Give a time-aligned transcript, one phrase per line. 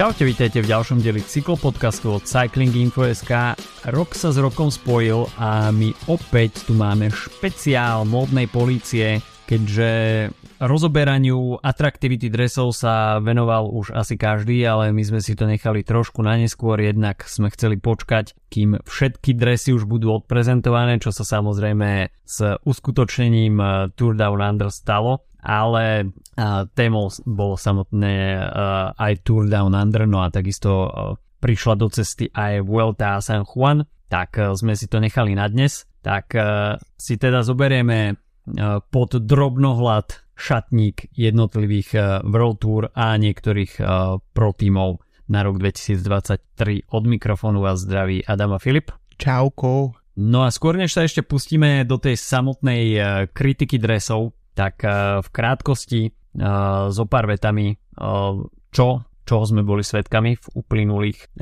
[0.00, 3.52] Čaute, vítajte v ďalšom deli cyklopodcastu od Cycling Info.sk.
[3.84, 9.90] Rok sa s rokom spojil a my opäť tu máme špeciál módnej polície, keďže
[10.56, 16.24] rozoberaniu atraktivity dresov sa venoval už asi každý, ale my sme si to nechali trošku
[16.24, 22.08] na neskôr, jednak sme chceli počkať, kým všetky dresy už budú odprezentované, čo sa samozrejme
[22.24, 23.60] s uskutočnením
[24.00, 30.20] Tour Down Under stalo ale uh, témou bolo samotné uh, aj Tour Down Under, no
[30.20, 30.90] a takisto uh,
[31.40, 35.48] prišla do cesty aj Vuelta a San Juan, tak uh, sme si to nechali na
[35.48, 35.88] dnes.
[36.00, 43.72] Tak uh, si teda zoberieme uh, pod drobnohľad šatník jednotlivých uh, World Tour a niektorých
[43.80, 45.00] uh, pro tímov
[45.30, 46.90] na rok 2023.
[46.90, 48.90] Od mikrofónu vás zdraví Adama Filip.
[49.20, 49.94] Čauko.
[50.20, 52.98] No a skôr než sa ešte pustíme do tej samotnej
[53.30, 54.84] kritiky dresov, tak
[55.24, 56.12] v krátkosti
[56.92, 57.72] zo pár vetami,
[58.68, 58.86] čo,
[59.24, 61.32] čoho sme boli svetkami v uplynulých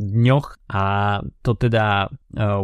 [0.00, 0.46] dňoch.
[0.72, 0.84] A
[1.44, 2.08] to teda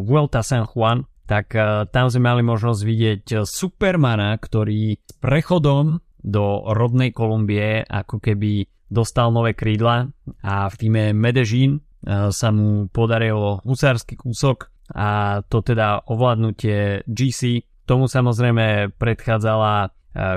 [0.01, 1.53] Vuelta San Juan, tak
[1.93, 9.29] tam sme mali možnosť vidieť Supermana, ktorý s prechodom do rodnej Kolumbie ako keby dostal
[9.29, 10.09] nové krídla
[10.41, 11.85] a v týme Medellín
[12.33, 19.89] sa mu podarilo husársky kúsok a to teda ovládnutie GC Tomu samozrejme predchádzala e,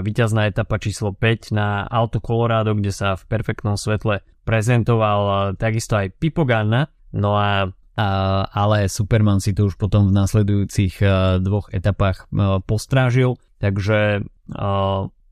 [0.04, 5.96] víťazná etapa číslo 5 na Alto Colorado, kde sa v perfektnom svetle prezentoval e, takisto
[5.96, 6.92] aj Pipo Ganna.
[7.16, 8.08] No a, a
[8.52, 12.28] ale Superman si to už potom v nasledujúcich e, dvoch etapách
[12.68, 14.28] postrážil, takže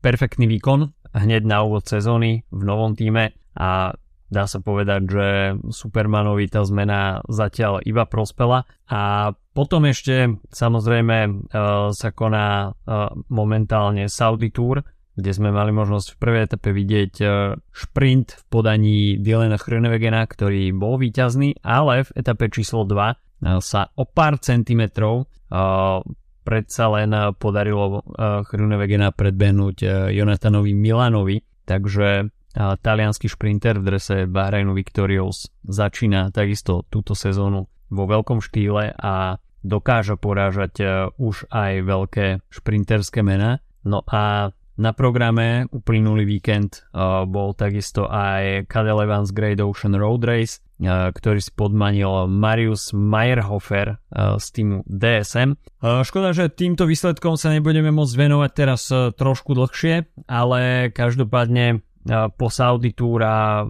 [0.00, 3.36] perfektný výkon hneď na úvod sezóny v novom týme.
[3.52, 3.92] A
[4.32, 5.26] dá sa povedať, že
[5.68, 8.64] Supermanovi tá zmena zatiaľ iba prospela.
[8.88, 14.82] A potom ešte samozrejme uh, sa koná uh, momentálne Saudi Tour,
[15.14, 20.74] kde sme mali možnosť v prvej etape vidieť uh, šprint v podaní Dylana Chrönewegena, ktorý
[20.74, 23.14] bol víťazný, ale v etape číslo 2 uh,
[23.62, 25.30] sa o pár centimetrov
[26.44, 36.34] predsa len podarilo Chrönewegena predbehnúť Jonathanovi Milanovi, takže talianský šprinter v drese Bahrainu Victorious začína
[36.34, 43.64] takisto túto sezónu vo veľkom štýle a dokáže porážať e, už aj veľké šprinterské mená.
[43.86, 50.26] No a na programe uplynulý víkend uh, bol takisto aj Cadel Evans Great Ocean Road
[50.26, 55.54] Race, uh, ktorý si podmanil Marius Meyerhofer z týmu DSM.
[55.78, 61.82] Škoda, že týmto výsledkom sa nebudeme môcť venovať teraz trošku dlhšie, ale každopádne
[62.34, 63.64] po Saudi Tour a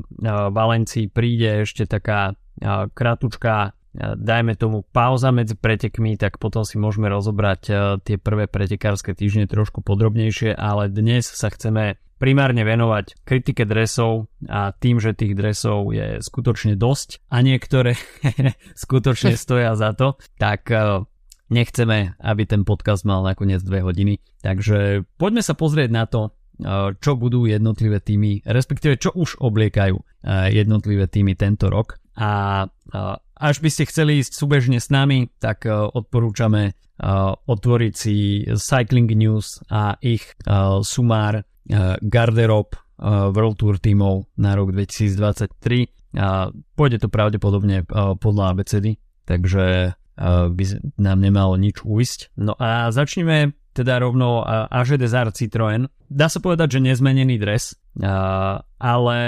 [0.51, 2.33] Valencii príde ešte taká
[2.93, 7.73] kratučká dajme tomu pauza medzi pretekmi, tak potom si môžeme rozobrať e,
[8.03, 14.75] tie prvé pretekárske týždne trošku podrobnejšie, ale dnes sa chceme primárne venovať kritike dresov a
[14.75, 17.95] tým, že tých dresov je skutočne dosť a niektoré
[18.83, 21.07] skutočne stoja za to, tak e,
[21.55, 24.19] nechceme, aby ten podcast mal nakoniec dve hodiny.
[24.43, 29.97] Takže poďme sa pozrieť na to, e, čo budú jednotlivé týmy, respektíve čo už obliekajú
[30.51, 32.01] jednotlivé týmy tento rok.
[32.17, 32.65] A
[33.39, 39.11] až by ste chceli ísť súbežne s nami, tak uh, odporúčame uh, otvoriť si Cycling
[39.15, 41.47] News a ich uh, sumár
[42.05, 46.21] garderob World Tour tímov na rok 2023.
[46.21, 47.89] A pôjde to pravdepodobne
[48.21, 49.97] podľa ABCD, takže
[50.53, 50.65] by
[51.01, 52.37] nám nemalo nič uísť.
[52.37, 55.91] No a začneme teda rovno uh, AG Desert Citroën.
[56.07, 57.75] Dá sa povedať, že nezmenený dres,
[58.79, 59.19] ale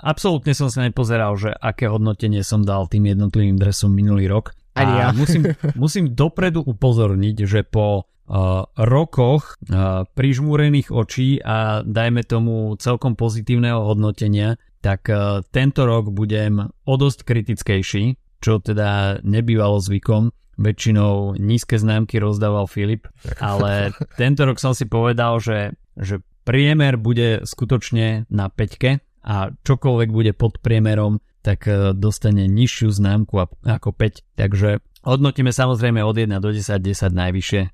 [0.00, 4.56] absolútne som sa nepozeral, že aké hodnotenie som dal tým jednotlivým dresom minulý rok.
[4.72, 5.06] A ja.
[5.20, 13.18] musím, musím dopredu upozorniť, že po uh, rokoch uh, prižmúrených očí a dajme tomu celkom
[13.18, 18.04] pozitívneho hodnotenia, tak uh, tento rok budem o dosť kritickejší,
[18.40, 20.32] čo teda nebývalo zvykom.
[20.60, 23.08] Väčšinou nízke známky rozdával Filip,
[23.40, 30.08] ale tento rok som si povedal, že, že priemer bude skutočne na peťke, a čokoľvek
[30.10, 34.36] bude pod priemerom, tak e, dostane nižšiu známku ako 5.
[34.36, 37.70] Takže hodnotíme samozrejme od 1 do 10, 10 najvyššie e,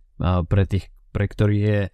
[0.46, 1.90] pre tých, pre ktorých je e,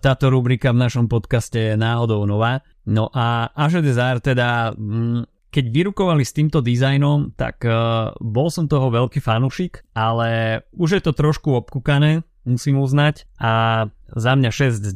[0.00, 2.64] táto rubrika v našom podcaste náhodou nová.
[2.88, 8.66] No a Azure Desire teda mm, keď vyrukovali s týmto dizajnom, tak uh, bol som
[8.66, 14.82] toho veľký fanúšik, ale už je to trošku obkúkané, musím uznať, a za mňa 6
[14.82, 14.90] z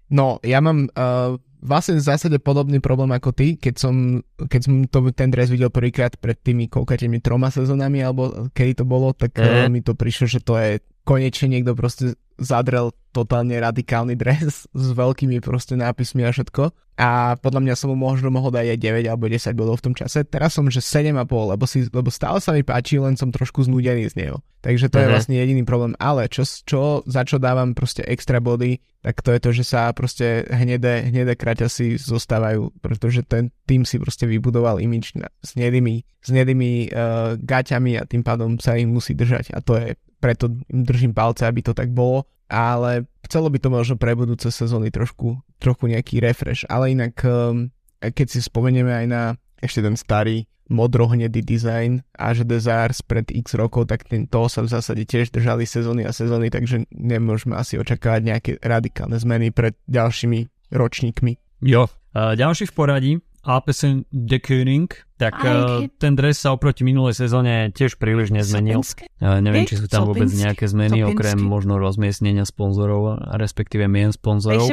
[0.00, 0.08] 10.
[0.08, 4.74] No, ja mám uh, vlastne v zásade podobný problém ako ty, keď som, keď som
[4.88, 9.36] to, ten dres videl prvýkrát pred tými koľkatými troma sezónami, alebo kedy to bolo, tak
[9.36, 9.68] e.
[9.68, 15.40] mi to prišlo, že to je konečne niekto proste zadrel totálne radikálny dres s veľkými
[15.40, 16.70] proste nápismi a všetko.
[16.98, 19.94] A podľa mňa som mu možno mohol dať aj 9 alebo 10 bodov v tom
[19.94, 20.26] čase.
[20.26, 24.10] Teraz som, že 7,5, lebo, si, lebo stále sa mi páči, len som trošku znudený
[24.10, 24.42] z neho.
[24.66, 25.06] Takže to uh-huh.
[25.06, 25.14] je mhm.
[25.14, 25.94] vlastne jediný problém.
[26.02, 29.94] Ale čo, čo, za čo dávam proste extra body, tak to je to, že sa
[29.94, 36.28] proste hnedé, hnedé kraťasy zostávajú, pretože ten tým si proste vybudoval imič s hnedými, s
[36.34, 39.54] hnedými uh, gaťami a tým pádom sa im musí držať.
[39.54, 43.68] A to je preto im držím palce, aby to tak bolo, ale chcelo by to
[43.70, 49.06] možno pre budúce sezóny trošku, trochu nejaký refresh, ale inak um, keď si spomenieme aj
[49.10, 49.22] na
[49.58, 54.60] ešte ten starý modrohnedý dizajn a že Desires pred x rokov, tak ten, toho sa
[54.60, 59.74] v zásade tiež držali sezóny a sezóny, takže nemôžeme asi očakávať nejaké radikálne zmeny pred
[59.88, 61.64] ďalšími ročníkmi.
[61.64, 63.12] Jo, ďalší v poradí
[63.46, 68.82] Alpesen de König, tak uh, ten dres sa oproti minulej sezóne tiež príliš nezmenil.
[69.18, 74.68] Uh, neviem, či sú tam vôbec nejaké zmeny, okrem možno rozmiestnenia sponzorov, respektíve mien sponzorov.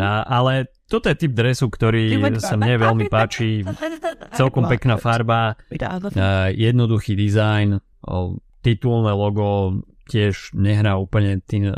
[0.00, 3.66] A, ale toto je typ dresu, ktorý sa mne veľmi páči.
[4.32, 5.58] Celkom pekná farba,
[6.52, 7.80] jednoduchý dizajn,
[8.62, 11.68] titulné logo tiež nehrá úplne tým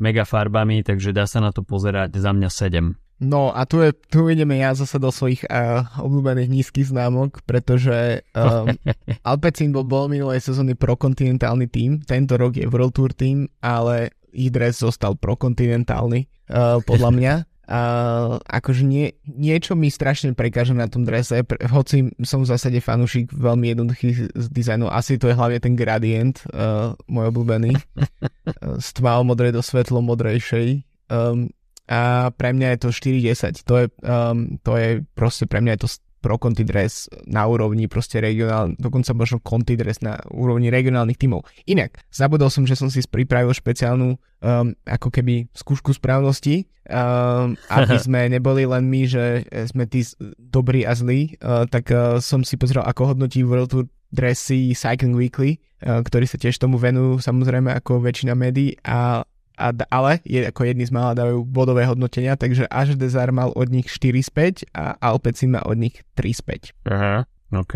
[0.00, 3.03] mega farbami, takže dá sa na to pozerať za mňa 7.
[3.22, 8.26] No a tu, je, tu ideme ja zase do svojich uh, obľúbených nízkych známok, pretože
[8.34, 8.74] um,
[9.28, 14.50] Alpecin bol, bol minulej sezóny prokontinentálny tým, tento rok je World Tour tým, ale ich
[14.50, 17.34] dres zostal prokontinentálny, uh, podľa mňa.
[17.64, 22.76] Uh, akože nie, niečo mi strašne prekáže na tom drese, pre, hoci som v zásade
[22.76, 28.76] fanúšik veľmi jednoduchých z dizajnov, asi to je hlavne ten gradient, uh, môj obľúbený, uh,
[28.84, 30.84] z tmavo modrej do svetlo modrejšej.
[31.08, 31.48] Um,
[31.84, 33.68] a pre mňa je to 4-10.
[33.68, 35.88] To je, um, to je proste pre mňa je to
[36.24, 41.44] pro Conti Dress na úrovni proste regionál, dokonca možno Conti Dress na úrovni regionálnych tímov.
[41.68, 48.00] Inak, zabudol som, že som si pripravil špeciálnu um, ako keby skúšku správnosti, um, aby
[48.08, 50.00] sme neboli len my, že sme tí
[50.40, 55.12] dobrí a zlí, uh, tak uh, som si pozrel, ako hodnotí World Tour Dressy Cycling
[55.12, 60.42] Weekly, uh, ktorí sa tiež tomu venujú samozrejme ako väčšina médií a a, ale je
[60.44, 64.30] ako jedni z mála dávajú bodové hodnotenia, takže až Desar mal od nich 4 z
[64.66, 66.42] 5 a Alpecin má od nich 3 z
[66.84, 66.90] 5.
[66.90, 67.16] Aha,
[67.54, 67.74] OK.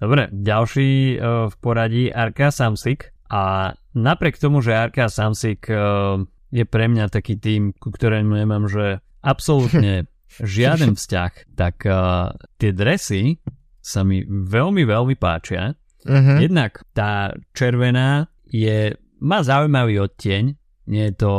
[0.00, 6.18] Dobre, ďalší uh, v poradí Arka Samsik a napriek tomu, že Arka Samsik uh,
[6.50, 10.08] je pre mňa taký tým, ku ktorému nemám, že absolútne
[10.40, 13.38] žiaden vzťah, tak uh, tie dresy
[13.80, 15.72] sa mi veľmi, veľmi páčia.
[16.04, 16.36] Uh-huh.
[16.40, 20.59] Jednak tá červená je, má zaujímavý odtieň,
[20.90, 21.32] nie je to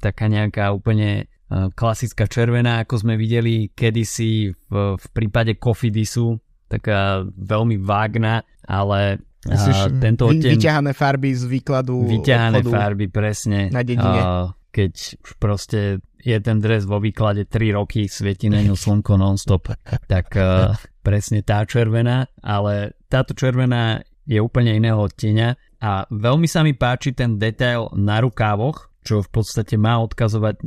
[0.00, 7.22] taká nejaká úplne eh, klasická červená, ako sme videli kedysi v, v prípade Kofidisu, taká
[7.28, 10.58] veľmi vágna, ale Myslíš, a, eh, tento odtieň...
[10.58, 13.70] Vyťahané farby z výkladu Vyťahané farby, presne.
[13.70, 14.20] Na dedine.
[14.20, 14.92] A, keď
[15.24, 19.72] už proste je ten dres vo výklade 3 roky, svieti na ňu slnko non-stop,
[20.12, 26.64] tak uh, presne tá červená, ale táto červená je úplne iného odtieňa a veľmi sa
[26.64, 30.56] mi páči ten detail na rukávoch, čo v podstate má odkazovať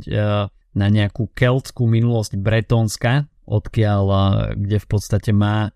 [0.70, 4.18] na nejakú keltskú minulosť bretónska, odkiaľ, e,
[4.56, 5.70] kde v podstate má e,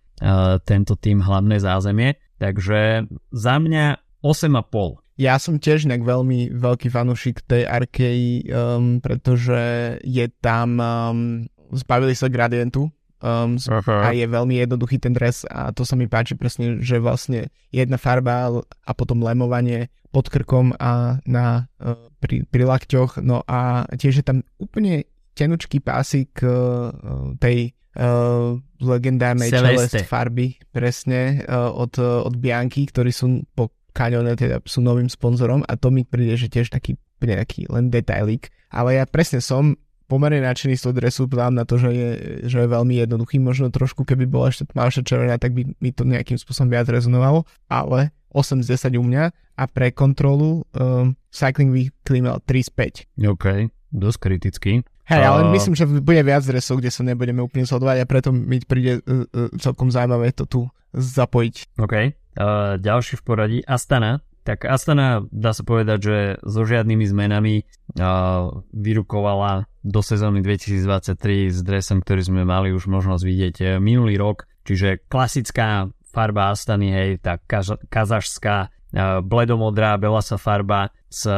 [0.62, 2.16] tento tým hlavné zázemie.
[2.38, 5.05] Takže za mňa 8,5.
[5.14, 12.19] Ja som tiež inak veľmi veľký fanúšik tej Arkei, um, pretože je tam, um, zbavili
[12.19, 12.91] sa gradientu,
[13.24, 13.56] Um,
[13.88, 17.96] a je veľmi jednoduchý ten dres a to sa mi páči presne, že vlastne jedna
[17.96, 23.24] farba a potom lemovanie pod krkom a na, uh, pri, pri lakťoch.
[23.24, 26.93] No a tiež je tam úplne tenučký pásik uh,
[27.40, 34.36] tej uh, legendárnej Celeste farby, presne, uh, od, uh, od Bianky, ktorí sú po Canone,
[34.36, 38.52] teda sú novým sponzorom a to mi príde, že tiež taký nejaký len detailik.
[38.69, 42.11] Ale ja presne som pomerne nadšený z toho dresu, na to, že je,
[42.49, 43.41] že je veľmi jednoduchý.
[43.41, 47.49] Možno trošku, keby bola ešte tmavšia červená, tak by mi to nejakým spôsobom viac rezonovalo,
[47.69, 52.70] ale 8 z 10 u mňa a pre kontrolu um, Cycling Weekly mal 3 z
[53.17, 53.31] 5.
[53.31, 53.46] OK,
[53.94, 54.73] dosť kritický.
[55.05, 55.53] Hej, ale uh...
[55.53, 59.25] myslím, že bude viac dresov, kde sa nebudeme úplne sledovať a preto mi príde uh,
[59.31, 60.61] uh, celkom zaujímavé to tu
[60.96, 61.79] zapojiť.
[61.79, 67.55] OK, uh, ďalší v poradí Astana tak Astana dá sa povedať, že so žiadnymi zmenami
[67.65, 74.17] uh, vyrukovala do sezóny 2023 s dresom, ktorý sme mali už možnosť vidieť uh, minulý
[74.17, 81.29] rok, čiže klasická farba Astany, hej, tá kaž- kazašská uh, bledomodrá belasa farba s,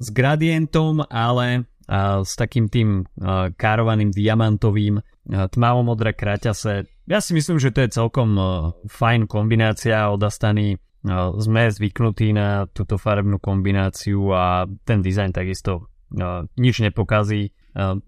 [0.00, 3.04] s gradientom, ale uh, s takým tým
[3.60, 6.88] károvaným diamantovým tmavomodré kraťase.
[7.06, 8.34] Ja si myslím, že to je celkom
[8.88, 10.74] fajn kombinácia od Astany.
[11.38, 15.90] Sme zvyknutí na túto farebnú kombináciu a ten dizajn takisto
[16.58, 17.54] nič nepokazí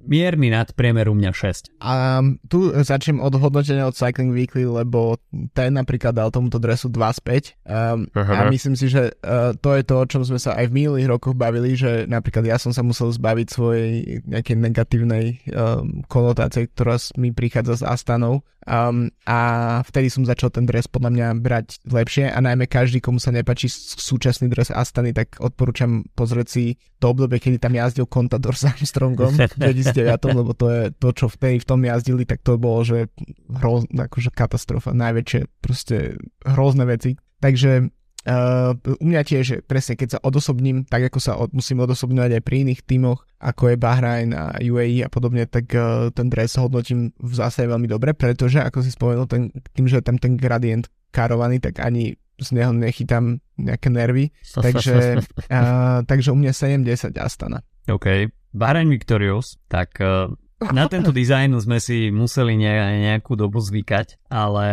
[0.02, 1.78] mierny nadpriemer u mňa 6.
[1.78, 5.18] A tu začnem od hodnotenia od Cycling Weekly, lebo
[5.54, 7.68] ten napríklad dal tomuto dresu 2 z 5.
[7.68, 10.76] Um, a myslím si, že uh, to je to, o čom sme sa aj v
[10.82, 13.90] minulých rokoch bavili, že napríklad ja som sa musel zbaviť svojej
[14.26, 18.42] nejakej negatívnej um, konotácie, ktorá mi prichádza z Astanov.
[18.62, 23.18] Um, a vtedy som začal ten dres podľa mňa brať lepšie a najmä každý, komu
[23.18, 28.54] sa nepačí súčasný dres Astany, tak odporúčam pozrieť si to obdobie, kedy tam jazdil Contador
[28.54, 32.40] s Armstrongom v 2009, lebo to je to, čo v, tej, v tom jazdili, tak
[32.40, 33.12] to bolo, že
[33.48, 37.16] hroz, akože katastrofa, najväčšie proste hrozné veci.
[37.42, 37.92] Takže
[38.22, 42.42] Uh, u mňa tiež, presne keď sa odosobním, tak ako sa od, musím odosobňovať aj
[42.46, 47.10] pri iných tímoch, ako je Bahrain a UAE a podobne, tak uh, ten dres hodnotím
[47.18, 50.86] v zásade veľmi dobre, pretože, ako si spomenul, ten, tým, že je tam ten gradient
[51.10, 55.18] karovaný, tak ani z neho nechytám nejaké nervy, takže,
[55.50, 57.66] uh, takže u mňa 7-10 Astana.
[57.90, 58.30] OK.
[58.52, 60.28] Bahrain Victorious, tak uh,
[60.70, 64.66] na tento dizajn sme si museli ne, nejakú dobu zvykať, ale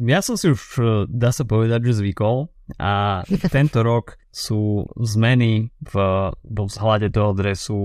[0.00, 0.60] ja som si už,
[1.06, 2.48] dá sa povedať, že zvykol
[2.80, 3.22] a
[3.54, 5.94] tento rok sú zmeny v,
[6.32, 7.80] vo vzhľade toho dresu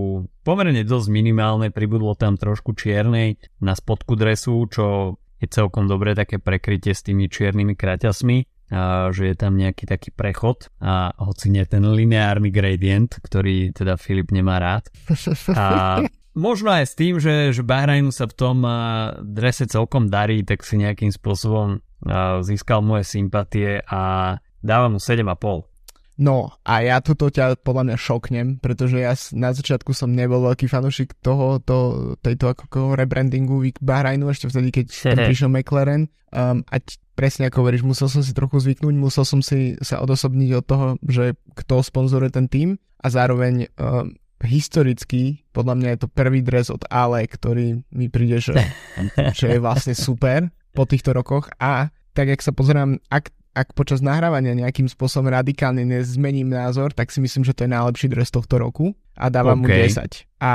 [0.46, 6.40] pomerne dosť minimálne, pribudlo tam trošku čiernej na spodku dresu, čo je celkom dobré také
[6.40, 8.38] prekrytie s tými čiernymi kraťasmi,
[8.74, 13.98] a že je tam nejaký taký prechod a hoci nie ten lineárny gradient, ktorý teda
[13.98, 14.90] Filip nemá rád.
[15.54, 16.02] A
[16.34, 18.66] možno aj s tým, že, že Bahrajnu sa v tom
[19.22, 21.78] drese celkom darí, tak si nejakým spôsobom
[22.42, 25.76] získal moje sympatie a dávam mu 7,5.
[26.16, 30.72] No a ja tuto ťa podľa mňa šoknem, pretože ja na začiatku som nebol veľký
[30.72, 31.78] fanúšik toho, to,
[32.24, 36.76] tejto ako rebrandingu Bahrajnu ešte vtedy, keď tam prišiel McLaren um, a
[37.16, 40.88] presne ako hovoríš, musel som si trochu zvyknúť, musel som si sa odosobniť od toho,
[41.08, 42.70] že kto sponzoruje ten tým
[43.00, 48.44] a zároveň um, historicky, podľa mňa je to prvý dres od Ale, ktorý mi príde,
[48.44, 48.54] že,
[49.40, 54.04] že je vlastne super po týchto rokoch a tak jak sa pozerám, ak ak počas
[54.04, 58.60] nahrávania nejakým spôsobom radikálne nezmením názor, tak si myslím, že to je najlepší dres tohto
[58.60, 59.88] roku a dávam okay.
[59.88, 60.44] mu 10.
[60.44, 60.52] A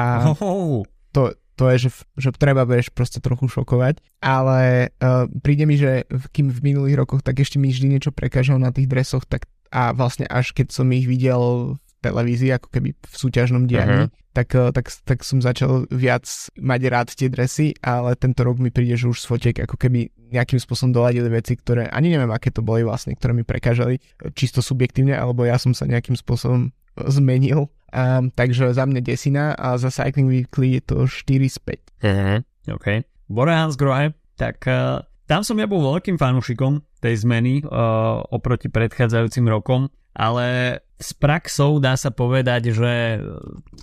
[1.16, 6.08] to, to je, že, že treba budeš proste trochu šokovať, ale uh, príde mi, že
[6.32, 9.92] kým v minulých rokoch, tak ešte mi vždy niečo prekážalo na tých dresoch, tak a
[9.92, 14.32] vlastne až keď som ich videl v televízii, ako keby v súťažnom dianí, uh-huh.
[14.32, 16.26] tak, eh, tak, tak som začal viac
[16.56, 20.10] mať rád tie dresy, ale tento rok mi príde, že už z fotiek ako keby
[20.32, 24.00] nejakým spôsobom doladili veci, ktoré ani neviem, aké to boli vlastne, ktoré mi prekážali
[24.32, 27.70] čisto subjektívne, alebo ja som sa nejakým spôsobom zmenil.
[27.90, 32.06] Um, takže za mňa desina a za Cycling Weekly je to 4 z 5.
[32.06, 32.38] Uh-huh.
[32.78, 32.87] OK.
[33.26, 39.47] Bore Hansgrohe, tak uh, tam som ja bol veľkým fanúšikom tej zmeny uh, oproti predchádzajúcim
[39.47, 43.23] rokom ale s praxou dá sa povedať, že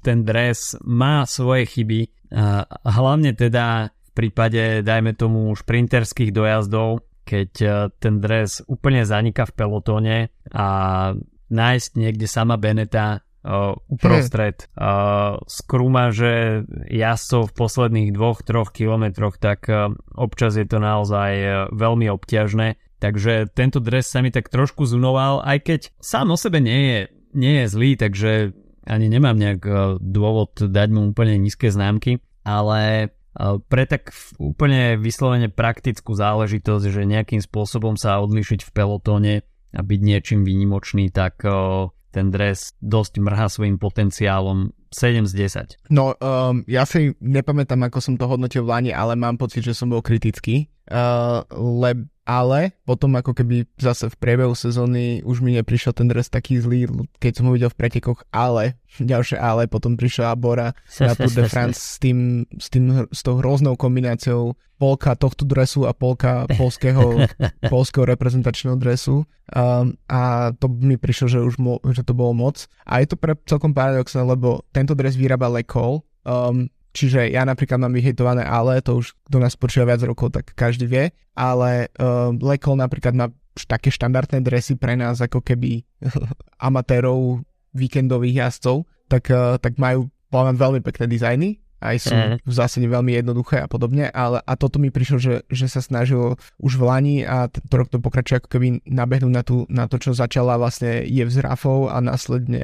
[0.04, 2.30] ten dres má svoje chyby,
[2.84, 7.52] hlavne teda v prípade, dajme tomu, šprinterských dojazdov, keď
[8.00, 10.18] ten dres úplne zanika v pelotóne
[10.52, 10.68] a
[11.48, 16.62] nájsť niekde sama Beneta uh, uprostred uh, skrúma, že
[16.92, 22.75] jazdcov v posledných dvoch, troch kilometroch, tak uh, občas je to naozaj uh, veľmi obťažné.
[22.98, 27.00] Takže tento dres sa mi tak trošku zunoval, aj keď sám o sebe nie je,
[27.38, 32.80] nie je zlý, takže ani nemám nejak e, dôvod dať mu úplne nízke známky, ale
[33.04, 33.08] e,
[33.68, 39.34] pre tak úplne vyslovene praktickú záležitosť, že nejakým spôsobom sa odlišiť v pelotóne
[39.75, 41.51] a byť niečím výnimočný, tak e,
[42.18, 45.34] ten dres dosť mrha svojim potenciálom 7 z
[45.86, 45.94] 10.
[45.94, 49.78] No, um, ja si nepamätám, ako som to hodnotil v Lani, ale mám pocit, že
[49.78, 50.66] som bol kritický.
[50.88, 56.27] Uh, le, ale potom ako keby zase v priebehu sezóny už mi neprišiel ten dres
[56.27, 56.88] taký zlý,
[57.24, 61.48] keď som ho videl v pretekoch, ale, ďalšie ale, potom prišla Bora na Tour de
[61.48, 67.25] France s, tým, s, tým, s tou hroznou kombináciou polka tohto dresu a polka polského,
[67.72, 69.25] polského reprezentačného dresu.
[69.48, 72.67] Um, a to mi prišlo, že už mo, že to bolo moc.
[72.84, 77.46] A je to pre celkom paradoxné, lebo tento dres vyrába Le Col, um, Čiže ja
[77.46, 81.94] napríklad mám vyhejtované ale, to už kto nás počúva viac rokov, tak každý vie, ale
[82.01, 83.30] uh, Lekol napríklad má
[83.70, 85.86] také štandardné dresy pre nás ako keby
[86.68, 87.46] amatérov,
[87.77, 92.36] víkendových jazdcov, tak, uh, tak majú veľmi pekné dizajny, aj sú mm.
[92.41, 96.38] v zásade veľmi jednoduché a podobne, ale a toto mi prišlo, že, že sa snažil
[96.57, 100.01] už v Lani a tento rok to pokračuje ako keby nabehnúť na, tú, na to,
[100.01, 102.62] čo začala vlastne je z Rafou a následne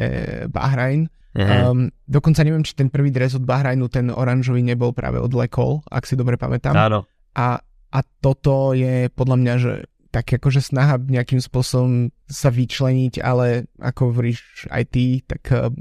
[0.50, 1.74] Bahrain Uh-huh.
[1.74, 5.82] Um, dokonca neviem, či ten prvý dres od Bahrajnu, ten oranžový nebol práve od Lekol,
[5.90, 6.78] ak si dobre pamätám.
[6.78, 7.10] Áno.
[7.34, 7.58] A,
[7.90, 9.74] a toto je podľa mňa, že
[10.14, 15.74] tak akože snaha nejakým spôsobom sa vyčleniť, ale ako hovoríš aj ty, tak uh,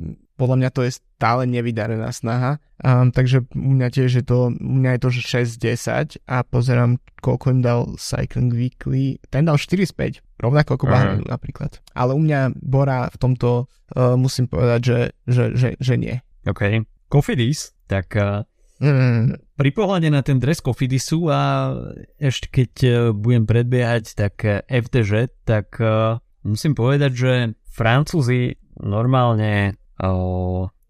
[0.42, 2.58] podľa mňa to je stále nevydarená snaha.
[2.82, 6.36] Um, takže u mňa tiež je to, u mňa je to, že 6 10 a
[6.42, 9.22] pozerám, koľko im dal Cycling Weekly.
[9.30, 11.78] Ten dal 4 z 5, rovnako ako Bahrain napríklad.
[11.94, 14.98] Ale u mňa Bora v tomto uh, musím povedať, že,
[15.30, 16.18] že, že, že nie.
[16.42, 16.82] OK.
[17.06, 18.42] Kofidis, tak uh,
[18.82, 19.54] mm.
[19.54, 21.70] pri pohľade na ten dres Kofidisu a
[22.18, 27.32] ešte keď uh, budem predbiehať, tak uh, FDŽ, tak uh, musím povedať, že
[27.70, 29.78] Francúzi normálne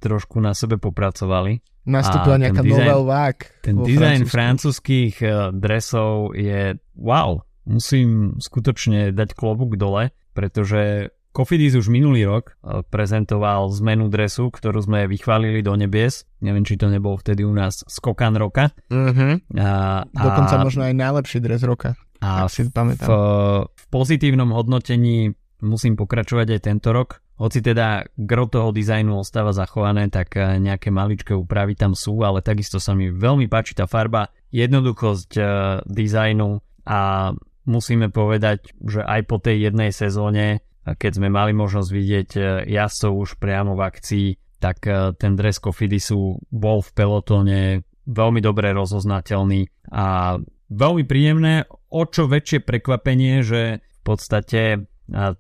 [0.03, 1.63] trošku na sebe popracovali.
[1.87, 3.39] Nastúpila nejaká novel vák.
[3.63, 7.43] Ten dizajn francúzských uh, dresov je wow.
[7.67, 14.79] Musím skutočne dať klobúk dole, pretože Kofidis už minulý rok uh, prezentoval zmenu dresu, ktorú
[14.85, 16.23] sme vychválili do nebies.
[16.39, 18.71] Neviem, či to nebol vtedy u nás skokan roka.
[18.87, 19.41] Uh-huh.
[19.59, 21.99] A, a, Dokonca možno aj najlepší dres roka.
[22.23, 23.11] A si pamätám.
[23.11, 23.13] V,
[23.67, 27.22] v pozitívnom hodnotení musím pokračovať aj tento rok.
[27.41, 32.45] Hoci teda gro toho dizajnu ostáva zachované, tak eh, nejaké maličké úpravy tam sú, ale
[32.45, 35.47] takisto sa mi veľmi páči tá farba, jednoduchosť uh,
[35.89, 37.33] dizajnu a
[37.65, 43.13] musíme povedať, že aj po tej jednej sezóne, keď sme mali možnosť vidieť uh, jazdcov
[43.17, 44.29] už priamo v akcii,
[44.61, 44.87] tak
[45.19, 50.39] ten dres Kofidisu bol v pelotone veľmi dobre rozoznateľný a
[50.71, 54.87] veľmi príjemné, o čo väčšie prekvapenie, že v podstate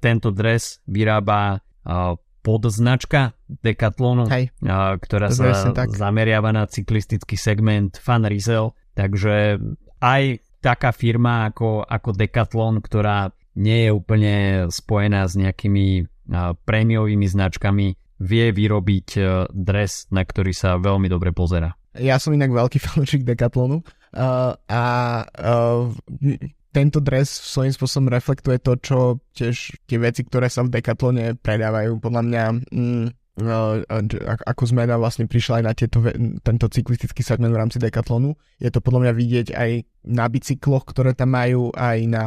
[0.02, 1.62] tento dres vyrába
[2.42, 4.50] podznačka Decathlonu, Hej.
[4.98, 5.94] ktorá sa tak.
[5.94, 9.62] zameriava na cyklistický segment Fan Riesel, takže
[10.02, 14.34] aj taká firma ako, ako Decathlon, ktorá nie je úplne
[14.70, 16.06] spojená s nejakými
[16.66, 17.86] prémiovými značkami,
[18.22, 19.20] vie vyrobiť e,
[19.50, 21.74] dres, na ktorý sa veľmi dobre pozera.
[21.98, 24.82] Ja som inak veľký fanúšik Decathlonu uh, a
[25.26, 25.90] uh,
[26.72, 28.98] tento dres svojím spôsobom reflektuje to, čo
[29.36, 32.00] tiež tie veci, ktoré sa v Decathlone predávajú.
[32.00, 33.06] Podľa mňa mm,
[34.44, 36.04] ako sme vlastne prišli aj na tieto,
[36.44, 38.36] tento cyklistický segment v rámci Decathlonu.
[38.60, 39.70] Je to podľa mňa vidieť aj
[40.04, 42.26] na bicykloch, ktoré tam majú, aj na,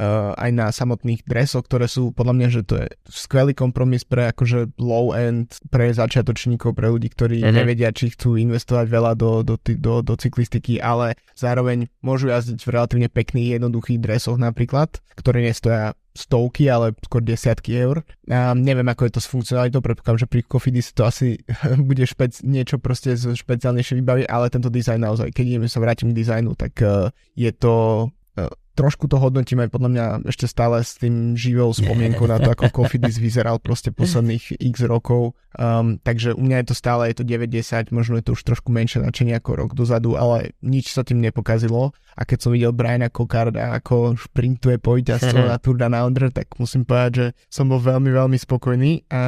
[0.00, 4.32] uh, aj na samotných dresoch, ktoré sú podľa mňa, že to je skvelý kompromis pre
[4.32, 7.56] akože low end, pre začiatočníkov, pre ľudí, ktorí mm-hmm.
[7.56, 12.72] nevedia, či chcú investovať veľa do, do, do, do cyklistiky, ale zároveň môžu jazdiť v
[12.72, 18.02] relatívne pekných, jednoduchých dresoch napríklad, ktoré nestoja stovky, ale skôr desiatky eur.
[18.26, 21.38] A neviem, ako je to s funkcionalitou, predpokladám, že pri Cofidis to asi
[21.88, 26.18] bude špec, niečo proste špeciálnejšie vybaviť, ale tento dizajn naozaj, keď ideme sa vrátim k
[26.18, 31.00] dizajnu, tak uh, je to uh, trošku to hodnotím aj podľa mňa ešte stále s
[31.00, 35.32] tým živou spomienkou na to, ako Cofidis vyzeral proste posledných x rokov.
[35.56, 38.68] Um, takže u mňa je to stále, je to 9-10, možno je to už trošku
[38.68, 41.96] menšie načenie ako rok dozadu, ale nič sa tým nepokazilo.
[42.12, 46.52] A keď som videl Briana Kokarda, ako šprintuje po víťazstvo na Tour Down Under, tak
[46.60, 49.22] musím povedať, že som bol veľmi, veľmi spokojný a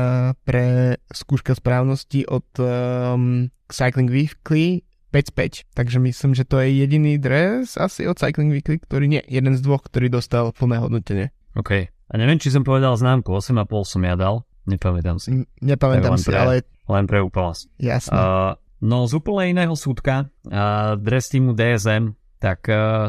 [0.44, 7.16] pre skúška správnosti od um, Cycling Weekly 5 5, takže myslím, že to je jediný
[7.16, 11.32] dres asi od Cycling Weekly, ktorý nie, jeden z dvoch, ktorý dostal plné hodnotenie.
[11.56, 11.88] OK.
[11.88, 15.44] A neviem, či som povedal známku, 8,5 som ja dal, nepamätám si.
[15.44, 16.54] N- nepamätám si, pre, ale...
[16.88, 17.62] Len pre úplnosť.
[17.80, 18.16] Jasne.
[18.16, 18.52] Uh,
[18.84, 23.08] no z úplne iného súdka, uh, dres týmu DSM, tak uh,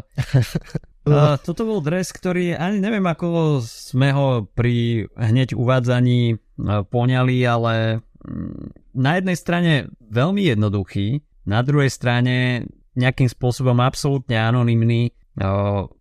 [1.07, 7.37] uh, toto bol dres, ktorý ani neviem, ako sme ho pri hneď uvádzaní uh, poňali,
[7.43, 9.71] ale um, na jednej strane
[10.11, 15.09] veľmi jednoduchý, na druhej strane nejakým spôsobom absolútne anonymný.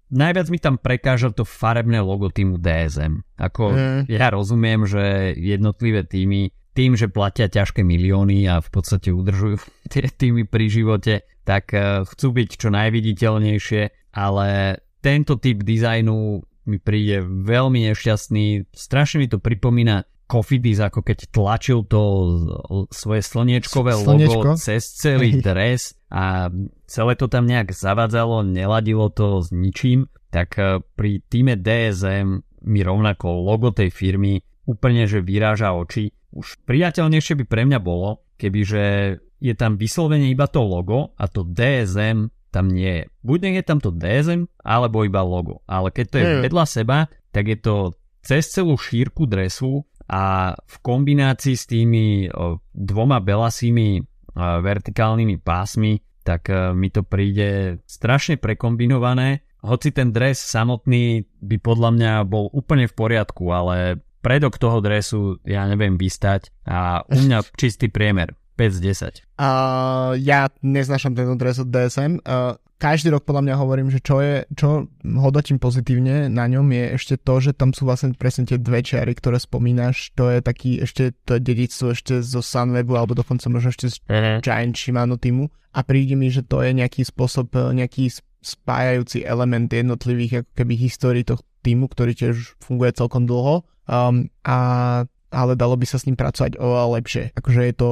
[0.08, 3.20] Najviac mi tam prekáža to farebné logo týmu DSM.
[3.36, 4.00] Ako mm.
[4.08, 9.58] ja rozumiem, že jednotlivé týmy tým, že platia ťažké milióny a v podstate udržujú
[9.92, 16.16] tie týmy pri živote, tak uh, chcú byť čo najviditeľnejšie, ale tento typ dizajnu
[16.68, 18.68] mi príde veľmi nešťastný.
[18.76, 22.02] Strašne mi to pripomína Kofidis ako keď tlačil to
[22.92, 24.52] svoje slniečkové Slniečko?
[24.52, 26.52] logo cez celý dres a
[26.84, 32.80] celé to tam nejak zavadzalo, neladilo to s ničím, tak e, pri týme DSM mi
[32.84, 36.12] rovnako logo tej firmy úplne že vyráža oči.
[36.36, 41.40] Už priateľnejšie by pre mňa bolo, kebyže je tam vyslovene iba to logo a to
[41.48, 43.04] DSM tam nie je.
[43.24, 45.60] Buď nech je tam to DSM, alebo iba logo.
[45.68, 46.98] Ale keď to je vedľa seba,
[47.32, 47.92] tak je to
[48.24, 52.32] cez celú šírku dresu a v kombinácii s tými
[52.72, 54.02] dvoma belasými
[54.38, 59.48] vertikálnymi pásmi, tak e, mi to príde strašne prekombinované.
[59.64, 65.40] Hoci ten dres samotný by podľa mňa bol úplne v poriadku, ale predok toho dresu
[65.42, 68.78] ja neviem vystať a u mňa čistý priemer 5 z
[69.34, 69.38] 10.
[69.38, 72.22] Uh, ja neznašam tento dres od DSM.
[72.22, 76.84] Uh, každý rok podľa mňa hovorím, že čo je, čo hodnotím pozitívne na ňom je
[76.94, 80.70] ešte to, že tam sú vlastne presne tie dve čiary, ktoré spomínaš, to je taký
[80.86, 84.38] ešte to dedictvo ešte zo Sunwebu alebo dokonca možno ešte z uh-huh.
[84.40, 90.46] Giant Shimano týmu a príde mi, že to je nejaký spôsob, nejaký spájajúci element jednotlivých
[90.46, 94.58] ako keby histórií toho týmu, ktorý tiež funguje celkom dlho um, a
[95.28, 97.24] ale dalo by sa s ním pracovať oveľa lepšie.
[97.36, 97.88] Akože je to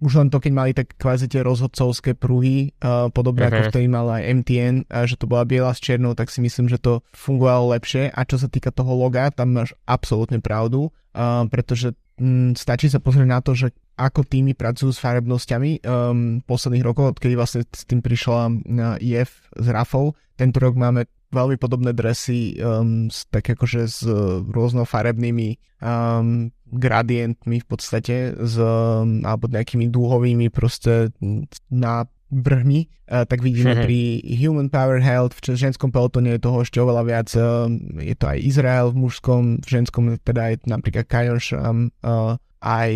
[0.00, 3.68] už len to, keď mali tak kvázi tie rozhodcovské pruhy, uh, podobne uh-huh.
[3.68, 6.72] ako vtedy mal aj MTN, a že to bola biela s černou, tak si myslím,
[6.72, 8.08] že to fungovalo lepšie.
[8.08, 12.98] A čo sa týka toho loga, tam máš absolútne pravdu, uh, pretože um, stačí sa
[12.98, 17.84] pozrieť na to, že ako týmy pracujú s farebnosťami um, posledných rokov, odkedy vlastne s
[17.84, 18.52] tým prišla uh,
[19.04, 20.16] IF s Rafou.
[20.40, 27.62] Tento rok máme veľmi podobné dresy, um, s, tak akože s uh, rôznofarebnými um, gradientmi
[27.62, 31.14] v podstate, s, um, alebo nejakými dúhovými proste
[31.70, 36.82] na brhmi, uh, tak vidíme pri Human Power Health, v ženskom pelotone je toho ešte
[36.82, 37.28] oveľa viac,
[38.02, 42.92] je to aj Izrael v mužskom, v ženskom teda je napríklad Kajoš, um, uh, aj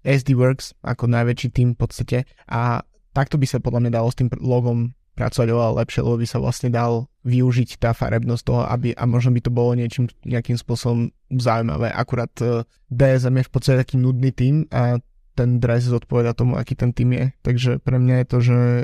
[0.00, 2.18] SD Works ako najväčší tým v podstate.
[2.48, 6.26] A takto by sa podľa mňa dalo s tým logom pracovať oveľa lepšie, lebo by
[6.26, 10.56] sa vlastne dal využiť tá farebnosť toho, aby, a možno by to bolo niečím, nejakým
[10.56, 11.92] spôsobom zaujímavé.
[11.92, 14.96] Akurát e, DSM je v podstate taký nudný tým a
[15.36, 17.24] ten dres zodpoveda tomu, aký ten tým je.
[17.44, 18.82] Takže pre mňa je to, že e,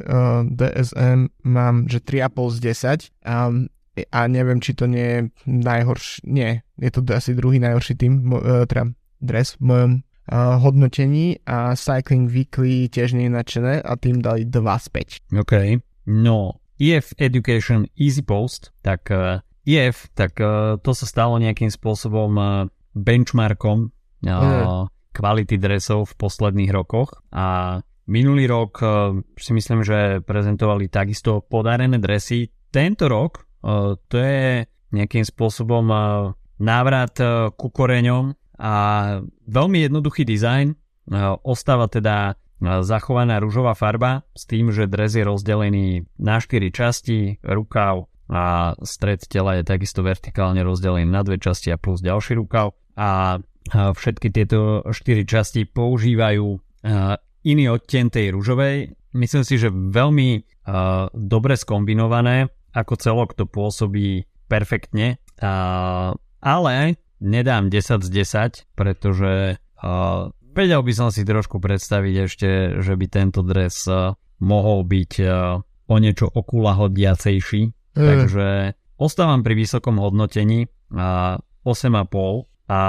[0.52, 1.18] DSM
[1.48, 2.58] mám, že 3,5 z
[3.16, 3.72] 10 um,
[4.12, 8.68] a neviem, či to nie je najhorší, nie, je to asi druhý najhorší tým, uh,
[8.68, 8.92] teda
[9.24, 9.92] dres v mojom
[10.34, 14.86] hodnotení a Cycling Weekly tiež nie je nadšené a tým dali 2 z
[15.30, 15.38] 5.
[15.38, 15.54] OK.
[16.06, 21.68] No, EF Education Easy Post, tak uh, eh, EF, tak uh, to sa stalo nejakým
[21.72, 22.48] spôsobom uh,
[22.96, 23.90] benchmarkom
[24.24, 24.88] mm.
[25.12, 28.80] kvality dresov v posledných rokoch a minulý rok
[29.36, 32.48] si myslím, že prezentovali takisto podarené dresy.
[32.72, 33.44] Tento rok
[34.08, 34.64] to je
[34.96, 35.84] nejakým spôsobom
[36.56, 37.14] návrat
[37.52, 38.74] ku koreňom a
[39.44, 40.72] veľmi jednoduchý dizajn.
[41.44, 48.08] Ostáva teda zachovaná rúžová farba s tým, že dres je rozdelený na 4 časti, rukav
[48.26, 52.74] a stred tela je takisto vertikálne rozdelený na dve časti a plus ďalší rukav.
[52.96, 53.38] A
[53.70, 56.46] všetky tieto 4 časti používajú
[57.46, 58.94] iný odtien tej rúžovej.
[59.14, 60.42] Myslím si, že veľmi
[61.14, 65.18] dobre skombinované, ako celok to pôsobí perfektne,
[66.42, 66.74] ale
[67.22, 69.62] nedám 10 z 10, pretože
[70.56, 72.48] Vedel by som si trošku predstaviť ešte,
[72.80, 77.62] že by tento dres uh, mohol byť uh, o niečo okulahodiacejší.
[77.92, 78.00] Mm.
[78.00, 78.46] Takže
[78.96, 80.64] ostávam pri vysokom hodnotení
[80.96, 81.36] uh,
[81.68, 82.80] 8,5 a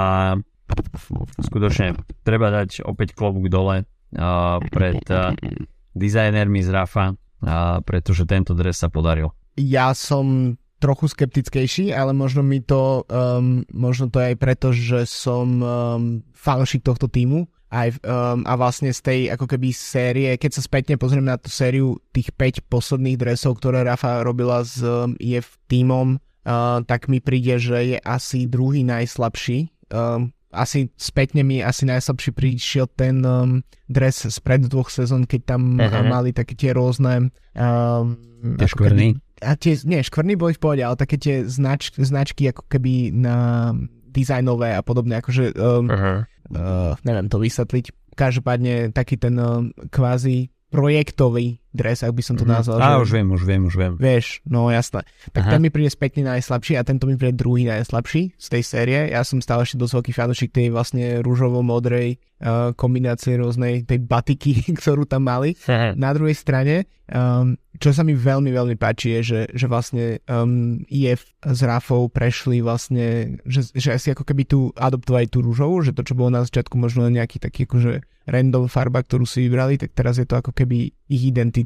[1.44, 3.88] skutočne treba dať opäť klobúk dole
[4.68, 5.00] pred
[5.96, 7.16] dizajnermi z Rafa,
[7.84, 9.32] pretože tento dres sa podaril.
[9.56, 15.10] Ja som trochu skeptickejší, ale možno mi to, um, možno to je aj preto, že
[15.10, 20.56] som um, fanšik tohto týmu aj, um, a vlastne z tej ako keby série, keď
[20.56, 25.12] sa spätne pozriem na tú sériu tých 5 posledných dresov, ktoré Rafa robila s um,
[25.20, 29.68] EF týmom, uh, tak mi príde, že je asi druhý najslabší.
[29.92, 35.76] Um, asi spätne mi asi najslabší prišiel ten um, dres spred dvoch sezón, keď tam
[35.76, 36.08] uh-huh.
[36.08, 38.16] mali také tie rôzne um,
[38.56, 39.20] tie škvrny.
[39.20, 43.12] Keby, a tie, nie, škvrny boli v pohode, ale také tie znač, značky ako keby
[43.12, 43.70] na
[44.08, 48.14] dizajnové a podobne, akože um, uh-huh uh, neviem to vysvetliť.
[48.18, 52.52] Každopádne taký ten uh, kvázi projektový dres, ak by som to mhm.
[52.58, 52.78] nazval.
[52.80, 53.92] Á, už viem, už viem, už viem.
[54.00, 55.04] Vieš, no jasné.
[55.32, 55.50] Tak Aha.
[55.56, 58.98] ten mi príde spätne najslabší a tento mi príde druhý najslabší z tej série.
[59.12, 64.64] Ja som stále ešte dosť veľký fanúšik tej vlastne rúžovo-modrej uh, kombinácie rôznej tej batiky,
[64.80, 65.54] ktorú tam mali.
[65.96, 70.82] Na druhej strane um, čo sa mi veľmi, veľmi páči je, že, že vlastne um,
[70.90, 75.94] IF s Rafou prešli vlastne, že, že asi ako keby tu adoptovali tú rúžovú, že
[75.94, 79.96] to, čo bolo na začiatku možno nejaký taký akože random farba, ktorú si vybrali, tak
[79.96, 81.57] teraz je to ako keby ich identita.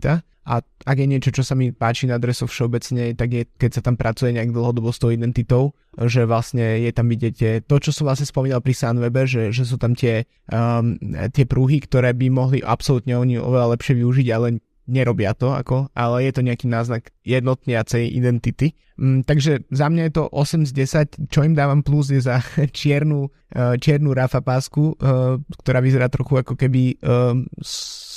[0.42, 3.82] A ak je niečo, čo sa mi páči na dresov všeobecne, tak je, keď sa
[3.86, 8.10] tam pracuje nejak dlhodobo s tou identitou, že vlastne je tam vidíte to, čo som
[8.10, 10.98] vlastne spomínal pri Sunwebe, že, že sú tam tie, um,
[11.30, 14.58] tie prúhy, ktoré by mohli absolútne oni oveľa lepšie využiť, ale
[14.90, 18.74] nerobia to, ako, ale je to nejaký náznak jednotniacej identity.
[18.98, 22.42] Mm, takže za mňa je to 8 z 10, čo im dávam plus je za
[22.78, 27.38] čiernu, uh, čiernu Rafa pásku, uh, ktorá vyzerá trochu ako keby uh,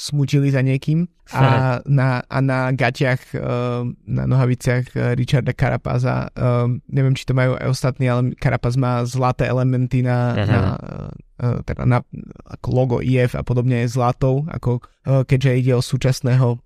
[0.05, 7.17] smutili za niekým a na, a na gatiach, uh, na nohaviciach Richarda Carapáza, uh, neviem,
[7.17, 12.05] či to majú aj ostatní, ale Carapaz má zlaté elementy na, na uh, teda na
[12.45, 16.63] ako logo IF a podobne je zlatou, ako keďže ide o súčasného